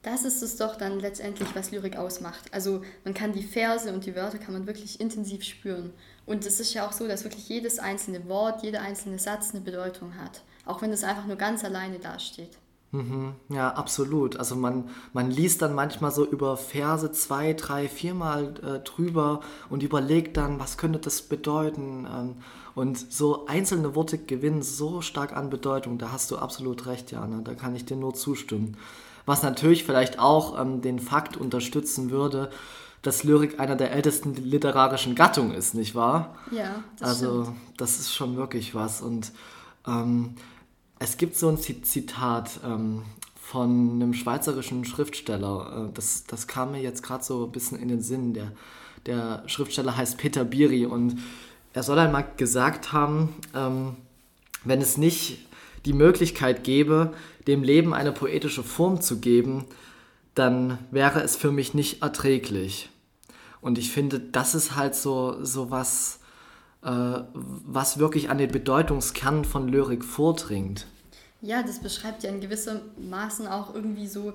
Das 0.01 0.23
ist 0.23 0.43
es 0.43 0.57
doch 0.57 0.75
dann 0.75 0.99
letztendlich, 0.99 1.49
was 1.55 1.71
Lyrik 1.71 1.95
ausmacht. 1.95 2.53
Also 2.53 2.83
man 3.05 3.13
kann 3.13 3.33
die 3.33 3.43
Verse 3.43 3.91
und 3.91 4.05
die 4.05 4.15
Wörter 4.15 4.37
kann 4.37 4.53
man 4.53 4.67
wirklich 4.67 4.99
intensiv 4.99 5.43
spüren. 5.43 5.93
Und 6.25 6.45
es 6.45 6.59
ist 6.59 6.73
ja 6.73 6.85
auch 6.85 6.91
so, 6.91 7.07
dass 7.07 7.23
wirklich 7.23 7.49
jedes 7.49 7.79
einzelne 7.79 8.27
Wort, 8.27 8.61
jeder 8.61 8.81
einzelne 8.81 9.17
Satz 9.17 9.51
eine 9.51 9.63
Bedeutung 9.63 10.15
hat. 10.17 10.43
Auch 10.65 10.81
wenn 10.81 10.91
es 10.91 11.03
einfach 11.03 11.25
nur 11.25 11.37
ganz 11.37 11.63
alleine 11.63 11.97
dasteht. 11.97 12.59
Mhm, 12.95 13.33
ja, 13.49 13.71
absolut. 13.73 14.37
Also 14.37 14.55
man, 14.55 14.89
man 15.11 15.29
liest 15.29 15.61
dann 15.61 15.73
manchmal 15.75 16.11
so 16.11 16.25
über 16.25 16.55
Verse 16.55 17.11
zwei, 17.11 17.53
drei, 17.53 17.89
viermal 17.89 18.53
äh, 18.63 18.79
drüber 18.79 19.41
und 19.69 19.83
überlegt 19.83 20.37
dann, 20.37 20.59
was 20.59 20.77
könnte 20.77 20.99
das 20.99 21.21
bedeuten. 21.21 22.07
Ähm, 22.09 22.35
und 22.73 23.11
so 23.11 23.45
einzelne 23.47 23.95
Worte 23.95 24.17
gewinnen 24.17 24.61
so 24.61 25.01
stark 25.01 25.35
an 25.35 25.49
Bedeutung. 25.49 25.97
Da 25.97 26.11
hast 26.11 26.31
du 26.31 26.37
absolut 26.37 26.85
recht, 26.85 27.11
Jana. 27.11 27.41
Da 27.41 27.53
kann 27.53 27.75
ich 27.75 27.85
dir 27.85 27.97
nur 27.97 28.13
zustimmen. 28.13 28.77
Was 29.25 29.43
natürlich 29.43 29.83
vielleicht 29.83 30.19
auch 30.19 30.59
ähm, 30.59 30.81
den 30.81 30.99
Fakt 30.99 31.35
unterstützen 31.37 32.11
würde, 32.11 32.49
dass 33.01 33.23
Lyrik 33.23 33.59
einer 33.59 33.75
der 33.75 33.91
ältesten 33.91 34.35
literarischen 34.35 35.15
Gattungen 35.15 35.51
ist, 35.53 35.73
nicht 35.75 35.95
wahr? 35.95 36.35
Ja, 36.51 36.83
das 36.99 37.09
Also 37.09 37.43
stimmt. 37.43 37.57
das 37.77 37.99
ist 37.99 38.13
schon 38.13 38.37
wirklich 38.37 38.73
was. 38.73 39.01
Und 39.01 39.31
ähm, 39.87 40.35
es 40.99 41.17
gibt 41.17 41.35
so 41.35 41.49
ein 41.49 41.57
Zitat 41.57 42.59
ähm, 42.63 43.03
von 43.41 43.91
einem 43.91 44.13
schweizerischen 44.13 44.85
Schriftsteller. 44.85 45.89
Äh, 45.89 45.93
das, 45.93 46.25
das 46.25 46.47
kam 46.47 46.71
mir 46.71 46.81
jetzt 46.81 47.03
gerade 47.03 47.23
so 47.23 47.45
ein 47.45 47.51
bisschen 47.51 47.79
in 47.79 47.87
den 47.87 48.01
Sinn. 48.01 48.33
Der, 48.33 48.51
der 49.05 49.43
Schriftsteller 49.47 49.95
heißt 49.95 50.17
Peter 50.17 50.43
Biri 50.43 50.85
und 50.85 51.19
er 51.73 51.83
soll 51.83 51.99
einmal 51.99 52.25
gesagt 52.37 52.93
haben, 52.93 53.35
ähm, 53.53 53.95
wenn 54.63 54.81
es 54.81 54.97
nicht 54.97 55.45
die 55.85 55.93
Möglichkeit 55.93 56.63
gäbe, 56.63 57.13
dem 57.47 57.63
Leben 57.63 57.93
eine 57.93 58.11
poetische 58.11 58.63
Form 58.63 59.01
zu 59.01 59.19
geben, 59.19 59.65
dann 60.33 60.79
wäre 60.91 61.21
es 61.21 61.35
für 61.35 61.51
mich 61.51 61.73
nicht 61.73 62.01
erträglich. 62.01 62.89
Und 63.61 63.77
ich 63.77 63.91
finde, 63.91 64.19
das 64.19 64.55
ist 64.55 64.75
halt 64.75 64.95
so, 64.95 65.43
so 65.43 65.71
was, 65.71 66.19
was 66.85 67.97
wirklich 67.97 68.29
an 68.29 68.37
den 68.37 68.51
Bedeutungskern 68.51 69.43
von 69.43 69.67
Lyrik 69.67 70.03
vordringt. 70.03 70.85
Ja, 71.41 71.63
das 71.63 71.79
beschreibt 71.79 72.23
ja 72.23 72.29
in 72.29 72.41
gewissem 72.41 72.81
Maßen 72.97 73.47
auch 73.47 73.73
irgendwie 73.73 74.07
so 74.07 74.33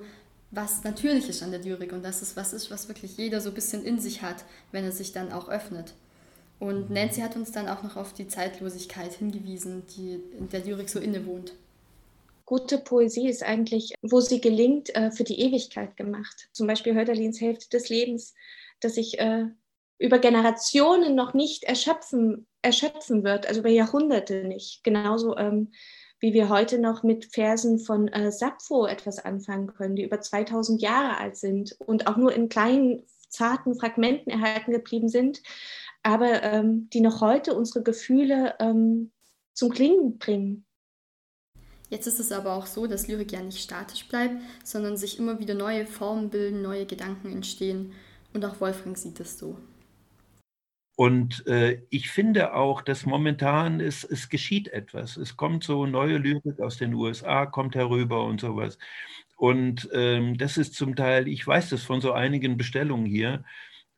was 0.51 0.83
Natürliches 0.83 1.43
an 1.43 1.53
der 1.53 1.61
Lyrik 1.61 1.93
und 1.93 2.05
dass 2.05 2.23
es 2.23 2.37
was 2.37 2.53
ist, 2.53 2.71
was 2.71 2.89
wirklich 2.89 3.17
jeder 3.17 3.41
so 3.41 3.51
ein 3.51 3.55
bisschen 3.55 3.85
in 3.85 4.01
sich 4.01 4.23
hat, 4.23 4.45
wenn 4.73 4.85
er 4.85 4.93
sich 4.93 5.13
dann 5.13 5.33
auch 5.33 5.49
öffnet. 5.49 5.95
Und 6.59 6.91
Nancy 6.91 7.21
hat 7.21 7.37
uns 7.37 7.53
dann 7.53 7.69
auch 7.69 7.83
noch 7.83 7.97
auf 7.97 8.13
die 8.13 8.29
Zeitlosigkeit 8.29 9.15
hingewiesen, 9.15 9.85
die 9.97 10.21
in 10.39 10.49
der 10.51 10.65
Lyrik 10.65 10.91
so 10.91 10.99
innewohnt. 10.99 11.55
Gute 12.45 12.79
Poesie 12.79 13.29
ist 13.29 13.45
eigentlich, 13.45 13.95
wo 14.03 14.21
sie 14.21 14.41
gelingt, 14.41 14.95
äh, 14.95 15.11
für 15.13 15.25
die 15.25 15.41
Ewigkeit 15.41 15.97
gemacht. 15.97 16.49
Zum 16.53 16.67
Beispiel 16.67 16.95
Hölderlins 16.95 17.41
Hälfte 17.41 17.71
des 17.71 17.89
Lebens, 17.89 18.35
das 18.81 18.97
sich 18.97 19.21
äh, 19.21 19.47
über 20.01 20.19
Generationen 20.19 21.15
noch 21.15 21.35
nicht 21.35 21.65
erschöpfen, 21.65 22.47
erschöpfen 22.63 23.23
wird, 23.23 23.47
also 23.47 23.61
über 23.61 23.69
Jahrhunderte 23.69 24.45
nicht. 24.45 24.83
Genauso 24.83 25.37
ähm, 25.37 25.73
wie 26.21 26.33
wir 26.33 26.49
heute 26.49 26.79
noch 26.79 27.03
mit 27.03 27.27
Versen 27.27 27.79
von 27.79 28.09
äh, 28.09 28.33
Sappho 28.33 28.87
etwas 28.87 29.19
anfangen 29.19 29.69
können, 29.69 29.97
die 29.97 30.05
über 30.05 30.21
2000 30.21 30.81
Jahre 30.81 31.19
alt 31.19 31.37
sind 31.37 31.77
und 31.79 32.07
auch 32.07 32.17
nur 32.17 32.33
in 32.33 32.49
kleinen, 32.49 33.05
zarten 33.29 33.75
Fragmenten 33.79 34.33
erhalten 34.33 34.73
geblieben 34.73 35.09
sind, 35.09 35.41
aber 36.03 36.43
ähm, 36.43 36.89
die 36.91 37.01
noch 37.01 37.21
heute 37.21 37.55
unsere 37.55 37.83
Gefühle 37.85 38.55
ähm, 38.59 39.13
zum 39.53 39.71
Klingen 39.71 40.19
bringen. 40.19 40.67
Jetzt 41.91 42.07
ist 42.07 42.21
es 42.21 42.33
aber 42.33 42.55
auch 42.55 42.67
so, 42.67 42.87
dass 42.87 43.07
Lyrik 43.07 43.33
ja 43.33 43.43
nicht 43.43 43.63
statisch 43.63 44.09
bleibt, 44.09 44.37
sondern 44.65 44.97
sich 44.97 45.19
immer 45.19 45.39
wieder 45.39 45.55
neue 45.55 45.87
Formen 45.87 46.31
bilden, 46.31 46.63
neue 46.63 46.87
Gedanken 46.87 47.33
entstehen. 47.33 47.93
Und 48.33 48.45
auch 48.45 48.61
Wolfgang 48.61 48.97
sieht 48.97 49.21
es 49.21 49.39
so. 49.39 49.57
Und 51.01 51.47
äh, 51.47 51.81
ich 51.89 52.11
finde 52.11 52.53
auch, 52.53 52.83
dass 52.83 53.07
momentan 53.07 53.81
es, 53.81 54.05
es 54.05 54.29
geschieht 54.29 54.69
etwas. 54.69 55.17
Es 55.17 55.35
kommt 55.35 55.65
so 55.65 55.87
neue 55.87 56.19
Lyrik 56.19 56.61
aus 56.61 56.77
den 56.77 56.93
USA, 56.93 57.47
kommt 57.47 57.75
herüber 57.75 58.23
und 58.25 58.39
sowas. 58.39 58.77
Und 59.39 59.89
ähm, 59.95 60.37
das 60.37 60.59
ist 60.59 60.75
zum 60.75 60.97
Teil, 60.97 61.27
ich 61.27 61.47
weiß 61.47 61.71
das 61.71 61.85
von 61.85 62.03
so 62.03 62.13
einigen 62.13 62.59
Bestellungen 62.59 63.07
hier, 63.07 63.45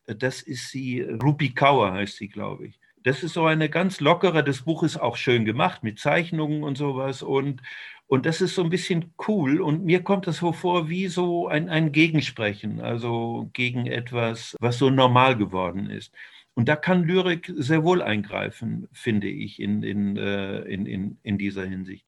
das 0.05 0.41
ist 0.41 0.69
sie, 0.69 1.01
Rupi 1.01 1.53
Kaur 1.53 1.91
heißt 1.91 2.15
sie, 2.15 2.29
glaube 2.29 2.67
ich. 2.67 2.79
Das 3.03 3.21
ist 3.21 3.33
so 3.33 3.45
eine 3.47 3.67
ganz 3.69 3.99
lockere, 3.99 4.41
das 4.41 4.61
Buch 4.61 4.81
ist 4.83 4.95
auch 4.95 5.17
schön 5.17 5.43
gemacht 5.43 5.83
mit 5.83 5.99
Zeichnungen 5.99 6.63
und 6.63 6.77
sowas. 6.77 7.21
Und, 7.21 7.61
und 8.07 8.25
das 8.25 8.39
ist 8.39 8.55
so 8.55 8.63
ein 8.63 8.69
bisschen 8.69 9.13
cool. 9.27 9.59
Und 9.59 9.83
mir 9.83 10.03
kommt 10.03 10.25
das 10.27 10.37
so 10.37 10.53
vor 10.53 10.87
wie 10.87 11.09
so 11.09 11.49
ein, 11.49 11.67
ein 11.67 11.91
Gegensprechen, 11.91 12.79
also 12.79 13.49
gegen 13.51 13.87
etwas, 13.87 14.55
was 14.61 14.77
so 14.77 14.89
normal 14.89 15.35
geworden 15.35 15.89
ist. 15.89 16.13
Und 16.55 16.69
da 16.69 16.75
kann 16.75 17.03
Lyrik 17.03 17.51
sehr 17.57 17.83
wohl 17.83 18.01
eingreifen, 18.01 18.87
finde 18.91 19.27
ich, 19.27 19.59
in, 19.59 19.81
in, 19.83 20.17
äh, 20.17 20.61
in, 20.61 20.85
in, 20.85 21.17
in 21.23 21.37
dieser 21.37 21.65
Hinsicht. 21.65 22.05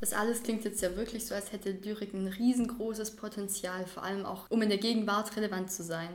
Das 0.00 0.14
alles 0.14 0.42
klingt 0.42 0.64
jetzt 0.64 0.80
ja 0.80 0.96
wirklich 0.96 1.26
so, 1.26 1.34
als 1.34 1.52
hätte 1.52 1.72
Lyrik 1.72 2.14
ein 2.14 2.26
riesengroßes 2.26 3.16
Potenzial, 3.16 3.86
vor 3.86 4.02
allem 4.02 4.24
auch, 4.24 4.50
um 4.50 4.62
in 4.62 4.70
der 4.70 4.78
Gegenwart 4.78 5.36
relevant 5.36 5.70
zu 5.70 5.82
sein. 5.82 6.08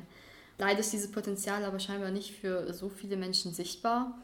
Leider 0.57 0.79
ist 0.79 0.91
dieses 0.91 1.11
Potenzial 1.11 1.63
aber 1.63 1.79
scheinbar 1.79 2.09
nicht 2.09 2.31
für 2.31 2.73
so 2.73 2.89
viele 2.89 3.15
Menschen 3.15 3.53
sichtbar. 3.53 4.17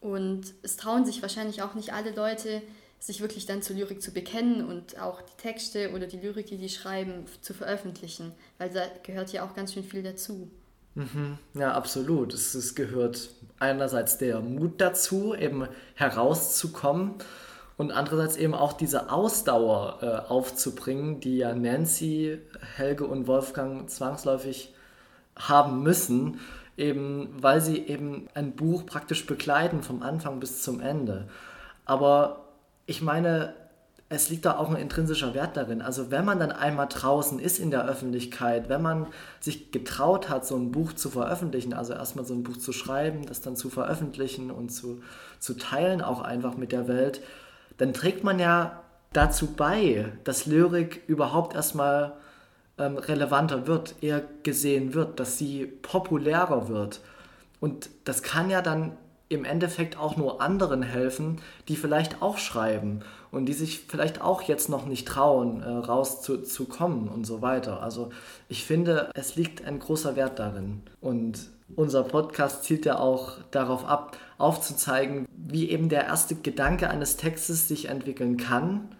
Und 0.00 0.54
es 0.62 0.76
trauen 0.76 1.04
sich 1.04 1.20
wahrscheinlich 1.20 1.62
auch 1.62 1.74
nicht 1.74 1.92
alle 1.92 2.14
Leute, 2.14 2.62
sich 2.98 3.20
wirklich 3.20 3.46
dann 3.46 3.62
zur 3.62 3.76
Lyrik 3.76 4.00
zu 4.00 4.12
bekennen 4.12 4.64
und 4.64 4.98
auch 4.98 5.22
die 5.22 5.36
Texte 5.36 5.92
oder 5.92 6.06
die 6.06 6.18
Lyrik, 6.18 6.46
die 6.46 6.56
die 6.56 6.68
schreiben, 6.68 7.26
zu 7.40 7.52
veröffentlichen, 7.52 8.32
weil 8.58 8.70
da 8.70 8.86
gehört 9.02 9.32
ja 9.32 9.44
auch 9.44 9.54
ganz 9.54 9.74
schön 9.74 9.84
viel 9.84 10.02
dazu. 10.02 10.50
Mhm. 10.94 11.38
Ja, 11.54 11.72
absolut. 11.72 12.34
Es, 12.34 12.54
es 12.54 12.74
gehört 12.74 13.30
einerseits 13.58 14.18
der 14.18 14.40
Mut 14.40 14.80
dazu, 14.80 15.34
eben 15.34 15.66
herauszukommen 15.94 17.14
und 17.76 17.92
andererseits 17.92 18.36
eben 18.36 18.54
auch 18.54 18.74
diese 18.74 19.10
Ausdauer 19.10 19.98
äh, 20.02 20.30
aufzubringen, 20.30 21.20
die 21.20 21.38
ja 21.38 21.54
Nancy, 21.54 22.38
Helge 22.76 23.06
und 23.06 23.26
Wolfgang 23.26 23.88
zwangsläufig 23.88 24.74
haben 25.36 25.82
müssen, 25.82 26.40
eben 26.76 27.30
weil 27.42 27.60
sie 27.60 27.78
eben 27.78 28.28
ein 28.34 28.52
Buch 28.52 28.84
praktisch 28.84 29.26
begleiten 29.26 29.82
vom 29.82 30.02
Anfang 30.02 30.40
bis 30.40 30.62
zum 30.62 30.80
Ende. 30.80 31.28
Aber 31.86 32.48
ich 32.86 33.00
meine, 33.00 33.54
es 34.12 34.28
liegt 34.28 34.44
da 34.44 34.58
auch 34.58 34.70
ein 34.70 34.76
intrinsischer 34.76 35.34
Wert 35.34 35.56
darin. 35.56 35.82
Also 35.82 36.10
wenn 36.10 36.24
man 36.24 36.38
dann 36.38 36.52
einmal 36.52 36.86
draußen 36.88 37.38
ist 37.38 37.58
in 37.58 37.70
der 37.70 37.86
Öffentlichkeit, 37.86 38.68
wenn 38.68 38.82
man 38.82 39.06
sich 39.40 39.70
getraut 39.72 40.28
hat, 40.28 40.46
so 40.46 40.56
ein 40.56 40.70
Buch 40.70 40.92
zu 40.92 41.10
veröffentlichen, 41.10 41.72
also 41.72 41.94
erstmal 41.94 42.24
so 42.24 42.34
ein 42.34 42.42
Buch 42.42 42.58
zu 42.58 42.72
schreiben, 42.72 43.24
das 43.26 43.40
dann 43.40 43.56
zu 43.56 43.70
veröffentlichen 43.70 44.50
und 44.50 44.70
zu, 44.70 45.02
zu 45.38 45.54
teilen 45.54 46.02
auch 46.02 46.20
einfach 46.20 46.56
mit 46.56 46.72
der 46.72 46.88
Welt, 46.88 47.22
dann 47.78 47.92
trägt 47.94 48.22
man 48.22 48.38
ja 48.38 48.82
dazu 49.12 49.48
bei, 49.48 50.12
dass 50.24 50.46
Lyrik 50.46 51.02
überhaupt 51.06 51.54
erstmal 51.54 52.12
ähm, 52.78 52.98
relevanter 52.98 53.66
wird, 53.66 53.94
eher 54.02 54.22
gesehen 54.42 54.94
wird, 54.94 55.20
dass 55.20 55.38
sie 55.38 55.66
populärer 55.66 56.68
wird. 56.68 57.00
Und 57.60 57.90
das 58.04 58.22
kann 58.22 58.50
ja 58.50 58.60
dann 58.60 58.92
im 59.32 59.44
Endeffekt 59.44 59.96
auch 59.98 60.16
nur 60.16 60.40
anderen 60.40 60.82
helfen, 60.82 61.40
die 61.68 61.76
vielleicht 61.76 62.22
auch 62.22 62.38
schreiben 62.38 63.00
und 63.30 63.46
die 63.46 63.52
sich 63.52 63.80
vielleicht 63.80 64.20
auch 64.20 64.42
jetzt 64.42 64.68
noch 64.68 64.86
nicht 64.86 65.08
trauen, 65.08 65.62
äh, 65.62 65.68
rauszukommen 65.68 67.08
und 67.08 67.24
so 67.24 67.42
weiter. 67.42 67.82
Also 67.82 68.10
ich 68.48 68.64
finde, 68.64 69.10
es 69.14 69.36
liegt 69.36 69.64
ein 69.64 69.78
großer 69.78 70.16
Wert 70.16 70.38
darin. 70.38 70.82
Und 71.00 71.50
unser 71.74 72.02
Podcast 72.02 72.64
zielt 72.64 72.84
ja 72.84 72.98
auch 72.98 73.38
darauf 73.50 73.86
ab, 73.86 74.16
aufzuzeigen, 74.36 75.26
wie 75.34 75.70
eben 75.70 75.88
der 75.88 76.04
erste 76.04 76.34
Gedanke 76.34 76.90
eines 76.90 77.16
Textes 77.16 77.68
sich 77.68 77.88
entwickeln 77.88 78.36
kann, 78.36 78.94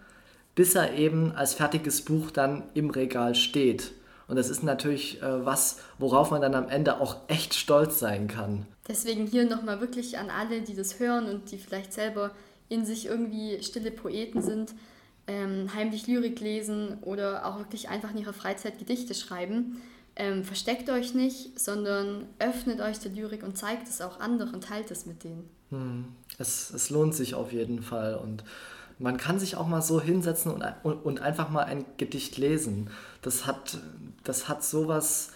bis 0.55 0.75
er 0.75 0.95
eben 0.95 1.33
als 1.33 1.55
fertiges 1.55 2.03
Buch 2.03 2.31
dann 2.31 2.65
im 2.75 2.91
Regal 2.91 3.35
steht. 3.35 3.93
Und 4.33 4.37
das 4.37 4.49
ist 4.49 4.63
natürlich 4.63 5.21
äh, 5.21 5.45
was, 5.45 5.77
worauf 5.99 6.31
man 6.31 6.41
dann 6.41 6.55
am 6.55 6.71
Ende 6.71 7.03
auch 7.03 7.17
echt 7.29 7.53
stolz 7.53 7.99
sein 7.99 8.29
kann. 8.29 8.65
Deswegen 8.89 9.27
hier 9.27 9.45
nochmal 9.45 9.83
wirklich 9.83 10.17
an 10.17 10.31
alle, 10.31 10.63
die 10.63 10.75
das 10.75 10.99
hören 10.99 11.27
und 11.27 11.51
die 11.51 11.59
vielleicht 11.59 11.93
selber 11.93 12.31
in 12.71 12.87
sich 12.87 13.05
irgendwie 13.05 13.63
stille 13.63 13.91
Poeten 13.91 14.41
sind, 14.41 14.73
ähm, 15.27 15.69
heimlich 15.75 16.07
Lyrik 16.07 16.41
lesen 16.41 16.97
oder 17.03 17.45
auch 17.45 17.59
wirklich 17.59 17.91
einfach 17.91 18.13
in 18.13 18.17
ihrer 18.17 18.33
Freizeit 18.33 18.79
Gedichte 18.79 19.13
schreiben. 19.13 19.83
Ähm, 20.17 20.45
versteckt 20.45 20.89
euch 20.89 21.13
nicht, 21.13 21.61
sondern 21.61 22.25
öffnet 22.39 22.81
euch 22.81 23.01
der 23.01 23.13
Lyrik 23.13 23.43
und 23.43 23.59
zeigt 23.59 23.87
es 23.87 24.01
auch 24.01 24.19
anderen, 24.19 24.63
teilt 24.63 24.91
es 24.91 25.05
mit 25.05 25.25
denen. 25.25 25.47
Hm. 25.69 26.07
Es, 26.39 26.71
es 26.71 26.89
lohnt 26.89 27.15
sich 27.15 27.35
auf 27.35 27.53
jeden 27.53 27.83
Fall 27.83 28.15
und 28.15 28.45
man 28.99 29.17
kann 29.17 29.39
sich 29.39 29.57
auch 29.57 29.67
mal 29.67 29.83
so 29.83 30.01
hinsetzen 30.01 30.53
und, 30.53 30.65
und, 30.85 31.05
und 31.05 31.21
einfach 31.21 31.51
mal 31.51 31.65
ein 31.65 31.85
Gedicht 31.99 32.39
lesen. 32.39 32.89
Das 33.23 33.47
hat, 33.47 33.79
das 34.25 34.49
hat 34.49 34.63
sowas 34.63 35.31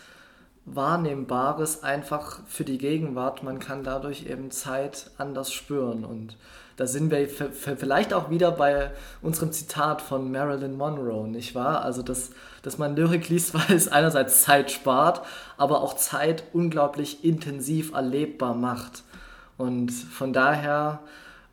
Wahrnehmbares 0.66 1.84
einfach 1.84 2.40
für 2.46 2.64
die 2.64 2.78
Gegenwart. 2.78 3.44
Man 3.44 3.60
kann 3.60 3.84
dadurch 3.84 4.26
eben 4.26 4.50
Zeit 4.50 5.10
anders 5.16 5.52
spüren. 5.52 6.04
Und 6.04 6.36
da 6.76 6.88
sind 6.88 7.10
wir 7.12 7.28
vielleicht 7.28 8.12
auch 8.12 8.30
wieder 8.30 8.50
bei 8.50 8.90
unserem 9.22 9.52
Zitat 9.52 10.02
von 10.02 10.30
Marilyn 10.30 10.76
Monroe, 10.76 11.28
nicht 11.28 11.54
wahr? 11.54 11.82
Also, 11.82 12.02
dass, 12.02 12.30
dass 12.62 12.78
man 12.78 12.96
Lyrik 12.96 13.28
liest, 13.28 13.54
weil 13.68 13.76
es 13.76 13.88
einerseits 13.88 14.42
Zeit 14.42 14.72
spart, 14.72 15.22
aber 15.56 15.82
auch 15.82 15.94
Zeit 15.94 16.42
unglaublich 16.52 17.24
intensiv 17.24 17.94
erlebbar 17.94 18.54
macht. 18.54 19.04
Und 19.56 19.92
von 19.92 20.32
daher, 20.32 20.98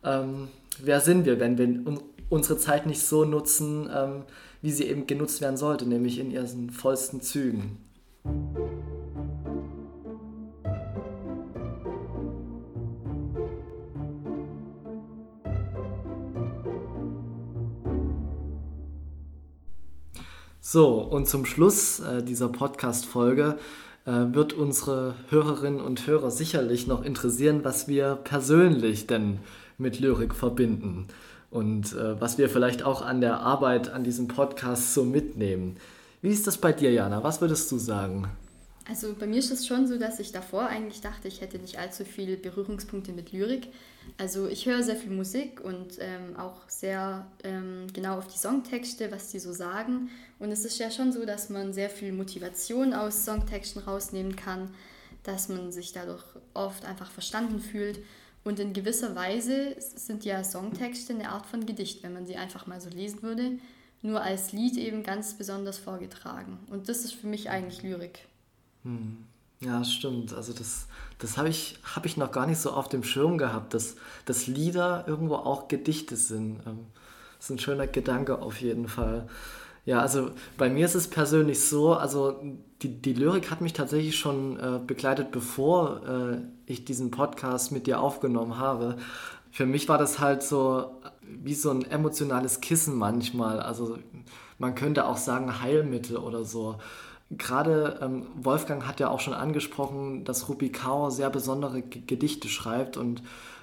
ähm, 0.02 0.48
wer 0.78 1.00
sind 1.00 1.24
wir, 1.24 1.38
wenn 1.38 1.56
wir 1.56 1.68
unsere 2.34 2.58
Zeit 2.58 2.84
nicht 2.86 3.00
so 3.00 3.24
nutzen, 3.24 3.88
ähm, 3.94 4.24
wie 4.60 4.72
sie 4.72 4.84
eben 4.84 5.06
genutzt 5.06 5.40
werden 5.40 5.56
sollte, 5.56 5.86
nämlich 5.86 6.18
in 6.18 6.30
ihren 6.30 6.70
vollsten 6.70 7.20
Zügen? 7.20 7.78
So, 20.60 20.98
und 20.98 21.28
zum 21.28 21.44
Schluss 21.44 22.00
äh, 22.00 22.24
dieser 22.24 22.48
Podcast-Folge 22.48 23.58
äh, 24.06 24.10
wird 24.10 24.54
unsere 24.54 25.14
Hörerinnen 25.28 25.80
und 25.80 26.04
Hörer 26.08 26.32
sicherlich 26.32 26.88
noch 26.88 27.04
interessieren, 27.04 27.60
was 27.62 27.86
wir 27.86 28.16
persönlich 28.16 29.06
denn 29.06 29.38
mit 29.78 30.00
Lyrik 30.00 30.34
verbinden 30.34 31.06
und 31.54 31.92
äh, 31.92 32.20
was 32.20 32.36
wir 32.36 32.50
vielleicht 32.50 32.82
auch 32.82 33.00
an 33.00 33.20
der 33.20 33.38
Arbeit 33.38 33.88
an 33.88 34.02
diesem 34.02 34.26
Podcast 34.26 34.92
so 34.92 35.04
mitnehmen. 35.04 35.76
Wie 36.20 36.30
ist 36.30 36.48
das 36.48 36.58
bei 36.58 36.72
dir, 36.72 36.90
Jana? 36.90 37.22
Was 37.22 37.40
würdest 37.40 37.70
du 37.70 37.78
sagen? 37.78 38.26
Also 38.88 39.14
bei 39.14 39.28
mir 39.28 39.38
ist 39.38 39.52
es 39.52 39.64
schon 39.64 39.86
so, 39.86 39.96
dass 39.96 40.18
ich 40.18 40.32
davor 40.32 40.66
eigentlich 40.66 41.00
dachte, 41.00 41.28
ich 41.28 41.40
hätte 41.40 41.58
nicht 41.58 41.78
allzu 41.78 42.04
viele 42.04 42.36
Berührungspunkte 42.36 43.12
mit 43.12 43.30
Lyrik. 43.30 43.68
Also 44.18 44.48
ich 44.48 44.66
höre 44.66 44.82
sehr 44.82 44.96
viel 44.96 45.12
Musik 45.12 45.60
und 45.62 45.98
ähm, 46.00 46.36
auch 46.36 46.68
sehr 46.68 47.24
ähm, 47.44 47.86
genau 47.92 48.18
auf 48.18 48.26
die 48.26 48.38
Songtexte, 48.38 49.12
was 49.12 49.30
die 49.30 49.38
so 49.38 49.52
sagen. 49.52 50.10
Und 50.40 50.50
es 50.50 50.64
ist 50.64 50.78
ja 50.80 50.90
schon 50.90 51.12
so, 51.12 51.24
dass 51.24 51.50
man 51.50 51.72
sehr 51.72 51.88
viel 51.88 52.12
Motivation 52.12 52.94
aus 52.94 53.24
Songtexten 53.24 53.80
rausnehmen 53.82 54.34
kann, 54.34 54.70
dass 55.22 55.48
man 55.48 55.70
sich 55.70 55.92
dadurch 55.92 56.24
oft 56.52 56.84
einfach 56.84 57.12
verstanden 57.12 57.60
fühlt. 57.60 58.00
Und 58.44 58.60
in 58.60 58.74
gewisser 58.74 59.16
Weise 59.16 59.74
sind 59.78 60.24
ja 60.24 60.44
Songtexte 60.44 61.14
eine 61.14 61.30
Art 61.30 61.46
von 61.46 61.64
Gedicht, 61.64 62.02
wenn 62.02 62.12
man 62.12 62.26
sie 62.26 62.36
einfach 62.36 62.66
mal 62.66 62.80
so 62.80 62.90
lesen 62.90 63.22
würde, 63.22 63.52
nur 64.02 64.20
als 64.20 64.52
Lied 64.52 64.76
eben 64.76 65.02
ganz 65.02 65.34
besonders 65.34 65.78
vorgetragen. 65.78 66.58
Und 66.70 66.90
das 66.90 67.04
ist 67.04 67.14
für 67.14 67.26
mich 67.26 67.48
eigentlich 67.48 67.82
Lyrik. 67.82 68.26
Hm. 68.82 69.24
Ja, 69.60 69.82
stimmt. 69.82 70.34
Also 70.34 70.52
das, 70.52 70.86
das 71.18 71.38
habe 71.38 71.48
ich, 71.48 71.78
hab 71.94 72.04
ich 72.04 72.18
noch 72.18 72.30
gar 72.30 72.46
nicht 72.46 72.58
so 72.58 72.72
auf 72.72 72.88
dem 72.88 73.02
Schirm 73.02 73.38
gehabt, 73.38 73.72
dass, 73.72 73.96
dass 74.26 74.46
Lieder 74.46 75.04
irgendwo 75.06 75.36
auch 75.36 75.68
Gedichte 75.68 76.16
sind. 76.16 76.60
Ähm, 76.66 76.80
das 77.38 77.46
ist 77.46 77.50
ein 77.50 77.58
schöner 77.58 77.86
Gedanke 77.86 78.40
auf 78.40 78.60
jeden 78.60 78.88
Fall. 78.88 79.26
Ja, 79.86 80.00
also 80.00 80.30
bei 80.56 80.70
mir 80.70 80.86
ist 80.86 80.94
es 80.94 81.08
persönlich 81.08 81.60
so, 81.60 81.92
also 81.92 82.36
die, 82.82 82.88
die 82.88 83.12
Lyrik 83.12 83.50
hat 83.50 83.60
mich 83.60 83.74
tatsächlich 83.74 84.16
schon 84.16 84.58
äh, 84.58 84.80
begleitet, 84.84 85.30
bevor 85.30 86.00
äh, 86.06 86.38
ich 86.66 86.84
diesen 86.84 87.10
Podcast 87.10 87.70
mit 87.70 87.86
dir 87.86 88.00
aufgenommen 88.00 88.58
habe. 88.58 88.96
Für 89.50 89.66
mich 89.66 89.88
war 89.88 89.98
das 89.98 90.18
halt 90.18 90.42
so 90.42 91.00
wie 91.22 91.54
so 91.54 91.70
ein 91.70 91.84
emotionales 91.90 92.60
Kissen 92.60 92.96
manchmal. 92.96 93.60
Also 93.60 93.98
man 94.58 94.74
könnte 94.74 95.06
auch 95.06 95.16
sagen 95.18 95.60
Heilmittel 95.60 96.16
oder 96.16 96.44
so. 96.44 96.76
Gerade 97.30 97.98
ähm, 98.02 98.26
Wolfgang 98.36 98.86
hat 98.86 99.00
ja 99.00 99.08
auch 99.10 99.20
schon 99.20 99.34
angesprochen, 99.34 100.24
dass 100.24 100.48
Rupi 100.48 100.70
Kaur 100.70 101.10
sehr 101.10 101.30
besondere 101.30 101.82
G 101.82 102.02
Gedichte 102.06 102.48
schreibt 102.48 102.96
und 102.96 103.22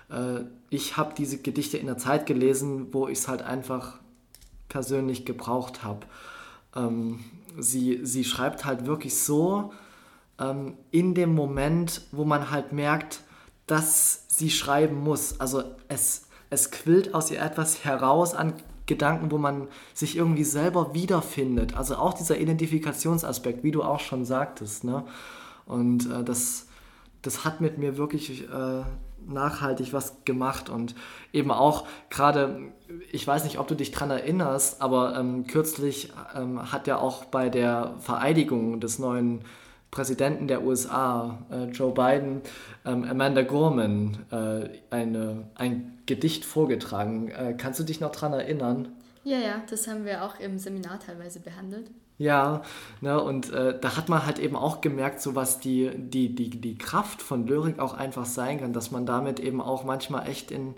äh, 0.09 0.41
ich 0.69 0.97
habe 0.97 1.13
diese 1.17 1.37
Gedichte 1.37 1.77
in 1.77 1.85
der 1.87 1.97
Zeit 1.97 2.25
gelesen, 2.25 2.87
wo 2.91 3.07
ich 3.07 3.19
es 3.19 3.27
halt 3.27 3.41
einfach 3.43 4.00
persönlich 4.71 5.25
gebraucht 5.25 5.83
habe. 5.83 6.07
Ähm, 6.75 7.19
sie, 7.59 7.99
sie 8.03 8.23
schreibt 8.23 8.65
halt 8.65 8.85
wirklich 8.85 9.17
so 9.17 9.73
ähm, 10.39 10.75
in 10.91 11.13
dem 11.13 11.35
Moment, 11.35 12.01
wo 12.11 12.23
man 12.23 12.49
halt 12.49 12.71
merkt, 12.71 13.21
dass 13.67 14.25
sie 14.29 14.49
schreiben 14.49 14.95
muss. 15.03 15.39
Also 15.41 15.63
es, 15.89 16.27
es 16.49 16.71
quillt 16.71 17.13
aus 17.13 17.29
ihr 17.31 17.41
etwas 17.41 17.83
heraus 17.83 18.33
an 18.33 18.53
Gedanken, 18.85 19.29
wo 19.29 19.37
man 19.37 19.67
sich 19.93 20.15
irgendwie 20.15 20.45
selber 20.45 20.93
wiederfindet. 20.93 21.77
Also 21.77 21.97
auch 21.97 22.13
dieser 22.13 22.39
Identifikationsaspekt, 22.39 23.63
wie 23.63 23.71
du 23.71 23.83
auch 23.83 23.99
schon 23.99 24.23
sagtest. 24.25 24.85
Ne? 24.85 25.03
Und 25.65 26.09
äh, 26.09 26.23
das, 26.23 26.67
das 27.21 27.43
hat 27.43 27.59
mit 27.59 27.77
mir 27.77 27.97
wirklich 27.97 28.49
äh, 28.49 28.83
nachhaltig 29.27 29.93
was 29.93 30.23
gemacht 30.25 30.69
und 30.69 30.95
eben 31.33 31.51
auch 31.51 31.87
gerade, 32.09 32.71
ich 33.11 33.25
weiß 33.25 33.43
nicht, 33.43 33.59
ob 33.59 33.67
du 33.67 33.75
dich 33.75 33.91
daran 33.91 34.11
erinnerst, 34.11 34.81
aber 34.81 35.17
ähm, 35.17 35.47
kürzlich 35.47 36.11
ähm, 36.35 36.71
hat 36.71 36.87
ja 36.87 36.97
auch 36.97 37.25
bei 37.25 37.49
der 37.49 37.95
Vereidigung 37.99 38.79
des 38.79 38.99
neuen 38.99 39.41
Präsidenten 39.91 40.47
der 40.47 40.63
USA, 40.63 41.37
äh, 41.51 41.65
Joe 41.65 41.93
Biden, 41.93 42.41
ähm, 42.85 43.03
Amanda 43.03 43.41
Gorman, 43.41 44.17
äh, 44.31 44.69
eine, 44.89 45.43
ein 45.55 45.99
Gedicht 46.05 46.45
vorgetragen. 46.45 47.29
Äh, 47.29 47.55
kannst 47.57 47.79
du 47.79 47.83
dich 47.83 47.99
noch 47.99 48.11
daran 48.11 48.33
erinnern? 48.33 48.87
Ja, 49.23 49.37
ja, 49.37 49.61
das 49.69 49.87
haben 49.87 50.05
wir 50.05 50.23
auch 50.23 50.39
im 50.39 50.57
Seminar 50.57 50.99
teilweise 50.99 51.41
behandelt. 51.41 51.91
Ja, 52.21 52.61
ne, 53.01 53.19
und 53.19 53.51
äh, 53.51 53.79
da 53.81 53.97
hat 53.97 54.07
man 54.07 54.27
halt 54.27 54.37
eben 54.37 54.55
auch 54.55 54.81
gemerkt, 54.81 55.23
so 55.23 55.33
was 55.33 55.59
die, 55.59 55.89
die, 55.95 56.35
die, 56.35 56.51
die 56.51 56.77
Kraft 56.77 57.19
von 57.19 57.47
Lyrik 57.47 57.79
auch 57.79 57.95
einfach 57.95 58.27
sein 58.27 58.59
kann, 58.59 58.73
dass 58.73 58.91
man 58.91 59.07
damit 59.07 59.39
eben 59.39 59.59
auch 59.59 59.85
manchmal 59.85 60.29
echt 60.29 60.51
in, 60.51 60.75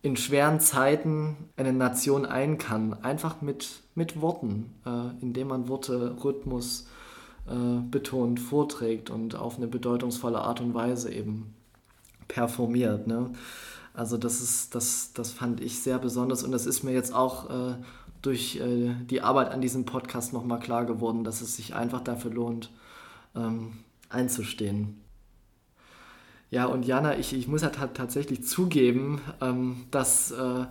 in 0.00 0.16
schweren 0.16 0.60
Zeiten 0.60 1.36
eine 1.58 1.74
Nation 1.74 2.24
ein 2.24 2.56
kann. 2.56 2.94
Einfach 3.02 3.42
mit, 3.42 3.82
mit 3.94 4.22
Worten, 4.22 4.72
äh, 4.86 5.22
indem 5.22 5.48
man 5.48 5.68
Worte, 5.68 6.16
Rhythmus 6.24 6.86
äh, 7.46 7.82
betont 7.90 8.40
vorträgt 8.40 9.10
und 9.10 9.34
auf 9.34 9.58
eine 9.58 9.66
bedeutungsvolle 9.66 10.38
Art 10.38 10.62
und 10.62 10.72
Weise 10.72 11.12
eben 11.12 11.52
performiert. 12.28 13.06
Ne? 13.06 13.30
Also 13.92 14.16
das 14.16 14.40
ist, 14.40 14.74
das, 14.74 15.12
das 15.12 15.32
fand 15.32 15.60
ich 15.60 15.82
sehr 15.82 15.98
besonders 15.98 16.44
und 16.44 16.50
das 16.50 16.64
ist 16.64 16.82
mir 16.82 16.92
jetzt 16.92 17.14
auch 17.14 17.50
äh, 17.50 17.74
durch 18.22 18.56
äh, 18.56 18.94
die 19.08 19.20
Arbeit 19.20 19.50
an 19.50 19.60
diesem 19.60 19.84
Podcast 19.84 20.32
nochmal 20.32 20.60
klar 20.60 20.84
geworden, 20.84 21.24
dass 21.24 21.40
es 21.40 21.56
sich 21.56 21.74
einfach 21.74 22.00
dafür 22.00 22.32
lohnt, 22.32 22.70
ähm, 23.36 23.78
einzustehen. 24.08 25.00
Ja, 26.50 26.64
und 26.66 26.86
Jana, 26.86 27.18
ich, 27.18 27.34
ich 27.34 27.46
muss 27.46 27.62
ja 27.62 27.68
tatsächlich 27.68 28.44
zugeben, 28.44 29.20
ähm, 29.40 29.84
dass 29.90 30.30
äh, 30.30 30.64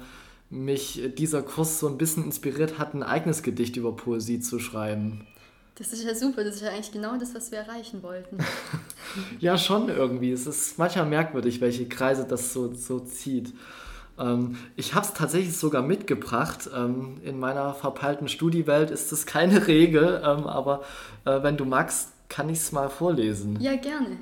mich 0.50 1.02
dieser 1.18 1.44
Kurs 1.44 1.80
so 1.80 1.88
ein 1.88 1.98
bisschen 1.98 2.24
inspiriert 2.24 2.80
hat, 2.80 2.94
ein 2.94 3.04
eigenes 3.04 3.44
Gedicht 3.44 3.76
über 3.76 3.96
Poesie 3.96 4.40
zu 4.40 4.60
schreiben. 4.60 5.28
Das 5.76 5.94
ist 5.94 6.04
ja 6.04 6.16
super, 6.16 6.44
das 6.44 6.56
ist 6.56 6.62
ja 6.62 6.70
eigentlich 6.70 6.92
genau 6.92 7.18
das, 7.18 7.36
was 7.36 7.52
wir 7.52 7.60
erreichen 7.60 8.02
wollten. 8.02 8.38
ja, 9.40 9.58
schon 9.60 9.90
irgendwie. 9.90 10.32
Es 10.32 10.48
ist 10.48 10.80
manchmal 10.80 11.06
merkwürdig, 11.06 11.62
welche 11.62 11.88
Kreise 11.88 12.26
das 12.26 12.52
so, 12.52 12.74
so 12.74 13.00
zieht. 13.00 13.54
Ähm, 14.19 14.58
ich 14.75 14.93
habe 14.95 15.06
es 15.06 15.13
tatsächlich 15.13 15.58
sogar 15.58 15.82
mitgebracht. 15.82 16.69
Ähm, 16.75 17.17
in 17.23 17.39
meiner 17.39 17.73
verpeilten 17.73 18.27
Studiewelt 18.27 18.91
ist 18.91 19.12
das 19.12 19.25
keine 19.25 19.67
Regel, 19.67 20.21
ähm, 20.23 20.47
aber 20.47 20.84
äh, 21.25 21.43
wenn 21.43 21.58
du 21.58 21.65
magst, 21.65 22.10
kann 22.30 22.49
ich 22.49 22.60
es 22.60 22.71
mal 22.71 22.89
vorlesen. 22.89 23.60
Ja, 23.60 23.75
gerne. 23.75 24.17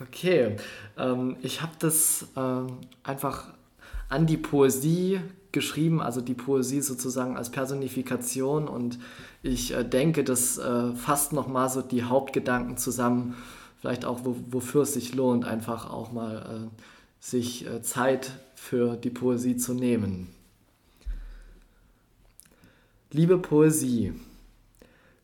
Okay, 0.00 0.56
ähm, 0.98 1.36
ich 1.42 1.62
habe 1.62 1.72
das 1.78 2.26
ähm, 2.36 2.78
einfach 3.02 3.54
an 4.08 4.26
die 4.26 4.36
Poesie 4.36 5.20
geschrieben, 5.52 6.02
also 6.02 6.20
die 6.20 6.34
Poesie 6.34 6.82
sozusagen 6.82 7.36
als 7.36 7.50
Personifikation 7.50 8.68
und 8.68 8.98
ich 9.42 9.72
äh, 9.72 9.84
denke, 9.84 10.22
das 10.22 10.58
äh, 10.58 10.92
fasst 10.92 11.32
nochmal 11.32 11.70
so 11.70 11.80
die 11.80 12.04
Hauptgedanken 12.04 12.76
zusammen, 12.76 13.36
vielleicht 13.80 14.04
auch 14.04 14.20
wo, 14.24 14.36
wofür 14.50 14.82
es 14.82 14.92
sich 14.92 15.14
lohnt, 15.14 15.46
einfach 15.46 15.90
auch 15.90 16.12
mal 16.12 16.68
äh, 16.70 16.82
sich 17.20 17.66
äh, 17.66 17.80
Zeit 17.80 18.32
für 18.66 18.96
die 18.96 19.10
Poesie 19.10 19.56
zu 19.56 19.74
nehmen. 19.74 20.26
Liebe 23.12 23.38
Poesie, 23.38 24.12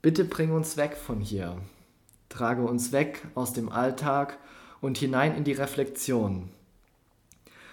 bitte 0.01 0.25
bring 0.25 0.53
uns 0.53 0.77
weg 0.77 0.97
von 0.97 1.19
hier, 1.19 1.61
trage 2.29 2.63
uns 2.63 2.93
weg 2.93 3.27
aus 3.35 3.53
dem 3.53 3.69
Alltag 3.69 4.39
und 4.81 4.97
hinein 4.97 5.35
in 5.35 5.43
die 5.43 5.55
Reflexion. 5.55 6.51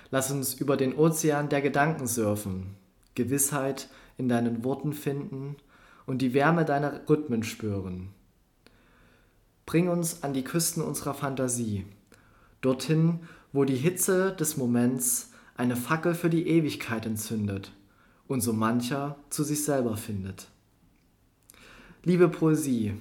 Lass 0.10 0.32
uns 0.32 0.56
über 0.56 0.76
den 0.76 0.96
Ozean 0.96 1.50
der 1.50 1.62
Gedanken 1.62 2.08
surfen, 2.08 2.76
Gewissheit 3.14 3.90
in 4.18 4.28
deinen 4.28 4.64
Worten 4.64 4.94
finden 4.94 5.56
und 6.08 6.24
die 6.24 6.34
Wärme 6.34 6.65
deiner 6.65 7.08
Rhythmen 7.08 7.44
spüren. 7.44 8.10
Bring 9.67 9.88
uns 9.88 10.24
an 10.24 10.34
die 10.34 10.44
Küsten 10.44 10.82
unserer 10.82 11.13
Fantasie, 11.13 11.86
dorthin, 12.62 13.20
wo 13.54 13.65
die 13.65 13.76
Hitze 13.76 14.36
des 14.36 14.58
Moments 14.58 15.30
eine 15.60 15.76
Fackel 15.76 16.16
für 16.16 16.30
die 16.30 16.48
Ewigkeit 16.48 17.06
entzündet 17.06 17.74
und 18.30 18.40
so 18.40 18.54
mancher 18.54 19.18
zu 19.30 19.44
sich 19.44 19.66
selber 19.66 19.98
findet. 19.98 20.48
Liebe 22.06 22.30
Poesie, 22.30 22.94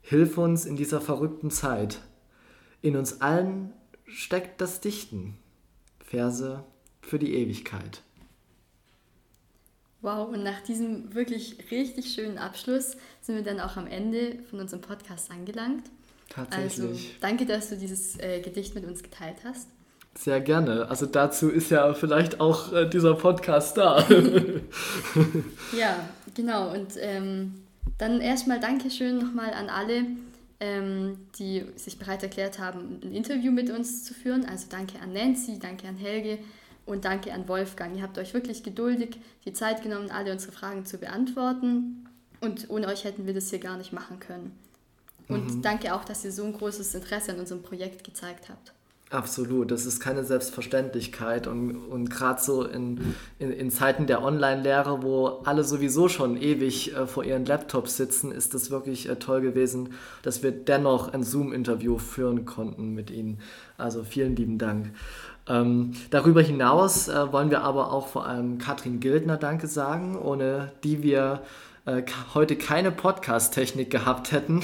hilf 0.00 0.38
uns 0.38 0.64
in 0.64 0.76
dieser 0.76 1.02
verrückten 1.02 1.50
Zeit. 1.50 2.00
In 2.80 2.96
uns 2.96 3.20
allen 3.20 3.74
steckt 4.06 4.62
das 4.62 4.80
Dichten. 4.80 5.36
Verse 6.00 6.64
für 7.02 7.18
die 7.18 7.34
Ewigkeit. 7.34 8.02
Wow, 10.00 10.32
und 10.32 10.42
nach 10.42 10.62
diesem 10.62 11.14
wirklich 11.14 11.70
richtig 11.70 12.14
schönen 12.14 12.38
Abschluss 12.38 12.96
sind 13.20 13.34
wir 13.34 13.42
dann 13.42 13.60
auch 13.60 13.76
am 13.76 13.86
Ende 13.86 14.38
von 14.48 14.58
unserem 14.58 14.80
Podcast 14.80 15.30
angelangt. 15.30 15.90
Tatsächlich. 16.30 16.80
Also 16.80 16.98
danke, 17.20 17.44
dass 17.44 17.68
du 17.68 17.76
dieses 17.76 18.18
äh, 18.20 18.40
Gedicht 18.40 18.74
mit 18.74 18.86
uns 18.86 19.02
geteilt 19.02 19.44
hast. 19.44 19.68
Sehr 20.18 20.40
gerne. 20.40 20.88
Also 20.90 21.06
dazu 21.06 21.48
ist 21.48 21.70
ja 21.70 21.94
vielleicht 21.94 22.40
auch 22.40 22.72
äh, 22.72 22.88
dieser 22.88 23.14
Podcast 23.14 23.76
da. 23.76 24.00
ja, 25.78 26.08
genau. 26.34 26.72
Und 26.72 26.94
ähm, 26.98 27.54
dann 27.98 28.20
erstmal 28.20 28.58
Dankeschön 28.58 29.18
nochmal 29.18 29.54
an 29.54 29.68
alle, 29.68 30.06
ähm, 30.58 31.18
die 31.38 31.64
sich 31.76 32.00
bereit 32.00 32.24
erklärt 32.24 32.58
haben, 32.58 32.98
ein 33.00 33.12
Interview 33.12 33.52
mit 33.52 33.70
uns 33.70 34.04
zu 34.04 34.12
führen. 34.12 34.44
Also 34.44 34.66
danke 34.68 34.98
an 35.00 35.12
Nancy, 35.12 35.60
danke 35.60 35.86
an 35.86 35.96
Helge 35.96 36.40
und 36.84 37.04
danke 37.04 37.32
an 37.32 37.46
Wolfgang. 37.46 37.94
Ihr 37.96 38.02
habt 38.02 38.18
euch 38.18 38.34
wirklich 38.34 38.64
geduldig 38.64 39.20
die 39.44 39.52
Zeit 39.52 39.84
genommen, 39.84 40.10
alle 40.10 40.32
unsere 40.32 40.50
Fragen 40.50 40.84
zu 40.84 40.98
beantworten. 40.98 42.08
Und 42.40 42.70
ohne 42.70 42.88
euch 42.88 43.04
hätten 43.04 43.24
wir 43.26 43.34
das 43.34 43.50
hier 43.50 43.60
gar 43.60 43.76
nicht 43.76 43.92
machen 43.92 44.18
können. 44.18 44.58
Und 45.28 45.58
mhm. 45.58 45.62
danke 45.62 45.94
auch, 45.94 46.04
dass 46.04 46.24
ihr 46.24 46.32
so 46.32 46.42
ein 46.42 46.54
großes 46.54 46.92
Interesse 46.96 47.34
an 47.34 47.38
unserem 47.38 47.62
Projekt 47.62 48.02
gezeigt 48.02 48.48
habt. 48.48 48.72
Absolut, 49.10 49.70
das 49.70 49.86
ist 49.86 50.00
keine 50.00 50.22
Selbstverständlichkeit 50.22 51.46
und, 51.46 51.76
und 51.76 52.10
gerade 52.10 52.42
so 52.42 52.64
in, 52.64 53.14
in, 53.38 53.50
in, 53.50 53.70
Zeiten 53.70 54.06
der 54.06 54.22
Online-Lehre, 54.22 55.02
wo 55.02 55.40
alle 55.44 55.64
sowieso 55.64 56.10
schon 56.10 56.36
ewig 56.36 56.94
äh, 56.94 57.06
vor 57.06 57.24
ihren 57.24 57.46
Laptops 57.46 57.96
sitzen, 57.96 58.30
ist 58.32 58.54
es 58.54 58.70
wirklich 58.70 59.08
äh, 59.08 59.16
toll 59.16 59.40
gewesen, 59.40 59.94
dass 60.22 60.42
wir 60.42 60.50
dennoch 60.50 61.10
ein 61.14 61.22
Zoom-Interview 61.22 61.96
führen 61.96 62.44
konnten 62.44 62.92
mit 62.92 63.10
Ihnen. 63.10 63.38
Also 63.78 64.04
vielen 64.04 64.36
lieben 64.36 64.58
Dank. 64.58 64.90
Ähm, 65.48 65.92
darüber 66.10 66.42
hinaus 66.42 67.08
äh, 67.08 67.32
wollen 67.32 67.50
wir 67.50 67.62
aber 67.62 67.90
auch 67.90 68.08
vor 68.08 68.26
allem 68.26 68.58
Katrin 68.58 69.00
Gildner 69.00 69.38
Danke 69.38 69.68
sagen, 69.68 70.18
ohne 70.18 70.72
die 70.84 71.02
wir 71.02 71.40
äh, 71.86 72.02
heute 72.34 72.56
keine 72.56 72.90
Podcast-Technik 72.90 73.90
gehabt 73.90 74.32
hätten. 74.32 74.60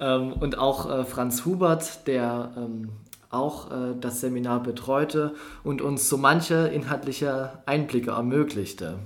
Ähm, 0.00 0.32
und 0.32 0.58
auch 0.58 0.90
äh, 0.90 1.04
Franz 1.04 1.44
Hubert, 1.44 2.08
der 2.08 2.52
ähm, 2.56 2.88
auch 3.36 3.70
äh, 3.70 3.94
das 4.00 4.20
Seminar 4.20 4.62
betreute 4.62 5.34
und 5.62 5.82
uns 5.82 6.08
so 6.08 6.16
manche 6.16 6.68
inhaltliche 6.68 7.58
Einblicke 7.66 8.10
ermöglichte. 8.10 8.98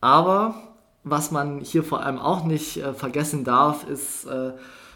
Aber 0.00 0.54
was 1.04 1.30
man 1.30 1.60
hier 1.60 1.84
vor 1.84 2.02
allem 2.02 2.18
auch 2.18 2.44
nicht 2.44 2.76
äh, 2.76 2.92
vergessen 2.92 3.44
darf, 3.44 3.88
ist, 3.88 4.24
äh, 4.26 4.52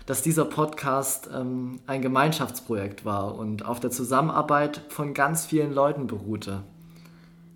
dass 0.06 0.22
dieser 0.22 0.44
Podcast 0.44 1.28
ähm, 1.34 1.80
ein 1.86 2.00
Gemeinschaftsprojekt 2.00 3.04
war 3.04 3.34
und 3.36 3.64
auf 3.64 3.80
der 3.80 3.90
Zusammenarbeit 3.90 4.82
von 4.88 5.14
ganz 5.14 5.46
vielen 5.46 5.72
Leuten 5.72 6.06
beruhte. 6.06 6.62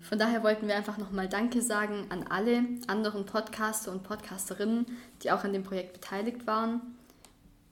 Von 0.01 0.19
daher 0.19 0.43
wollten 0.43 0.67
wir 0.67 0.75
einfach 0.75 0.97
nochmal 0.97 1.29
Danke 1.29 1.61
sagen 1.61 2.07
an 2.09 2.25
alle 2.29 2.63
anderen 2.87 3.25
Podcaster 3.25 3.91
und 3.91 4.03
Podcasterinnen, 4.03 4.85
die 5.23 5.31
auch 5.31 5.45
an 5.45 5.53
dem 5.53 5.63
Projekt 5.63 5.93
beteiligt 5.93 6.45
waren. 6.45 6.81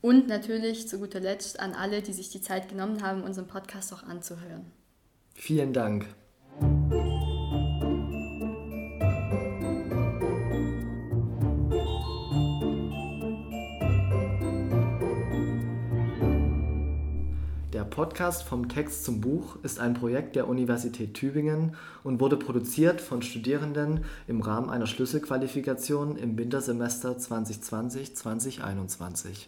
Und 0.01 0.27
natürlich 0.27 0.87
zu 0.87 0.99
guter 0.99 1.19
Letzt 1.19 1.59
an 1.59 1.73
alle, 1.73 2.01
die 2.01 2.13
sich 2.13 2.29
die 2.29 2.39
Zeit 2.41 2.69
genommen 2.69 3.03
haben, 3.03 3.21
unseren 3.23 3.47
Podcast 3.47 3.91
auch 3.93 4.03
anzuhören. 4.03 4.71
Vielen 5.35 5.73
Dank. 5.73 6.05
Der 17.73 17.83
Podcast 17.83 18.43
vom 18.43 18.69
Text 18.69 19.03
zum 19.03 19.19
Buch 19.19 19.57
ist 19.63 19.81
ein 19.81 19.93
Projekt 19.93 20.37
der 20.37 20.47
Universität 20.47 21.13
Tübingen 21.13 21.75
und 22.03 22.21
wurde 22.21 22.37
produziert 22.37 23.01
von 23.01 23.21
Studierenden 23.21 24.05
im 24.27 24.39
Rahmen 24.39 24.69
einer 24.69 24.87
Schlüsselqualifikation 24.87 26.15
im 26.15 26.37
Wintersemester 26.37 27.17
2020-2021. 27.17 29.47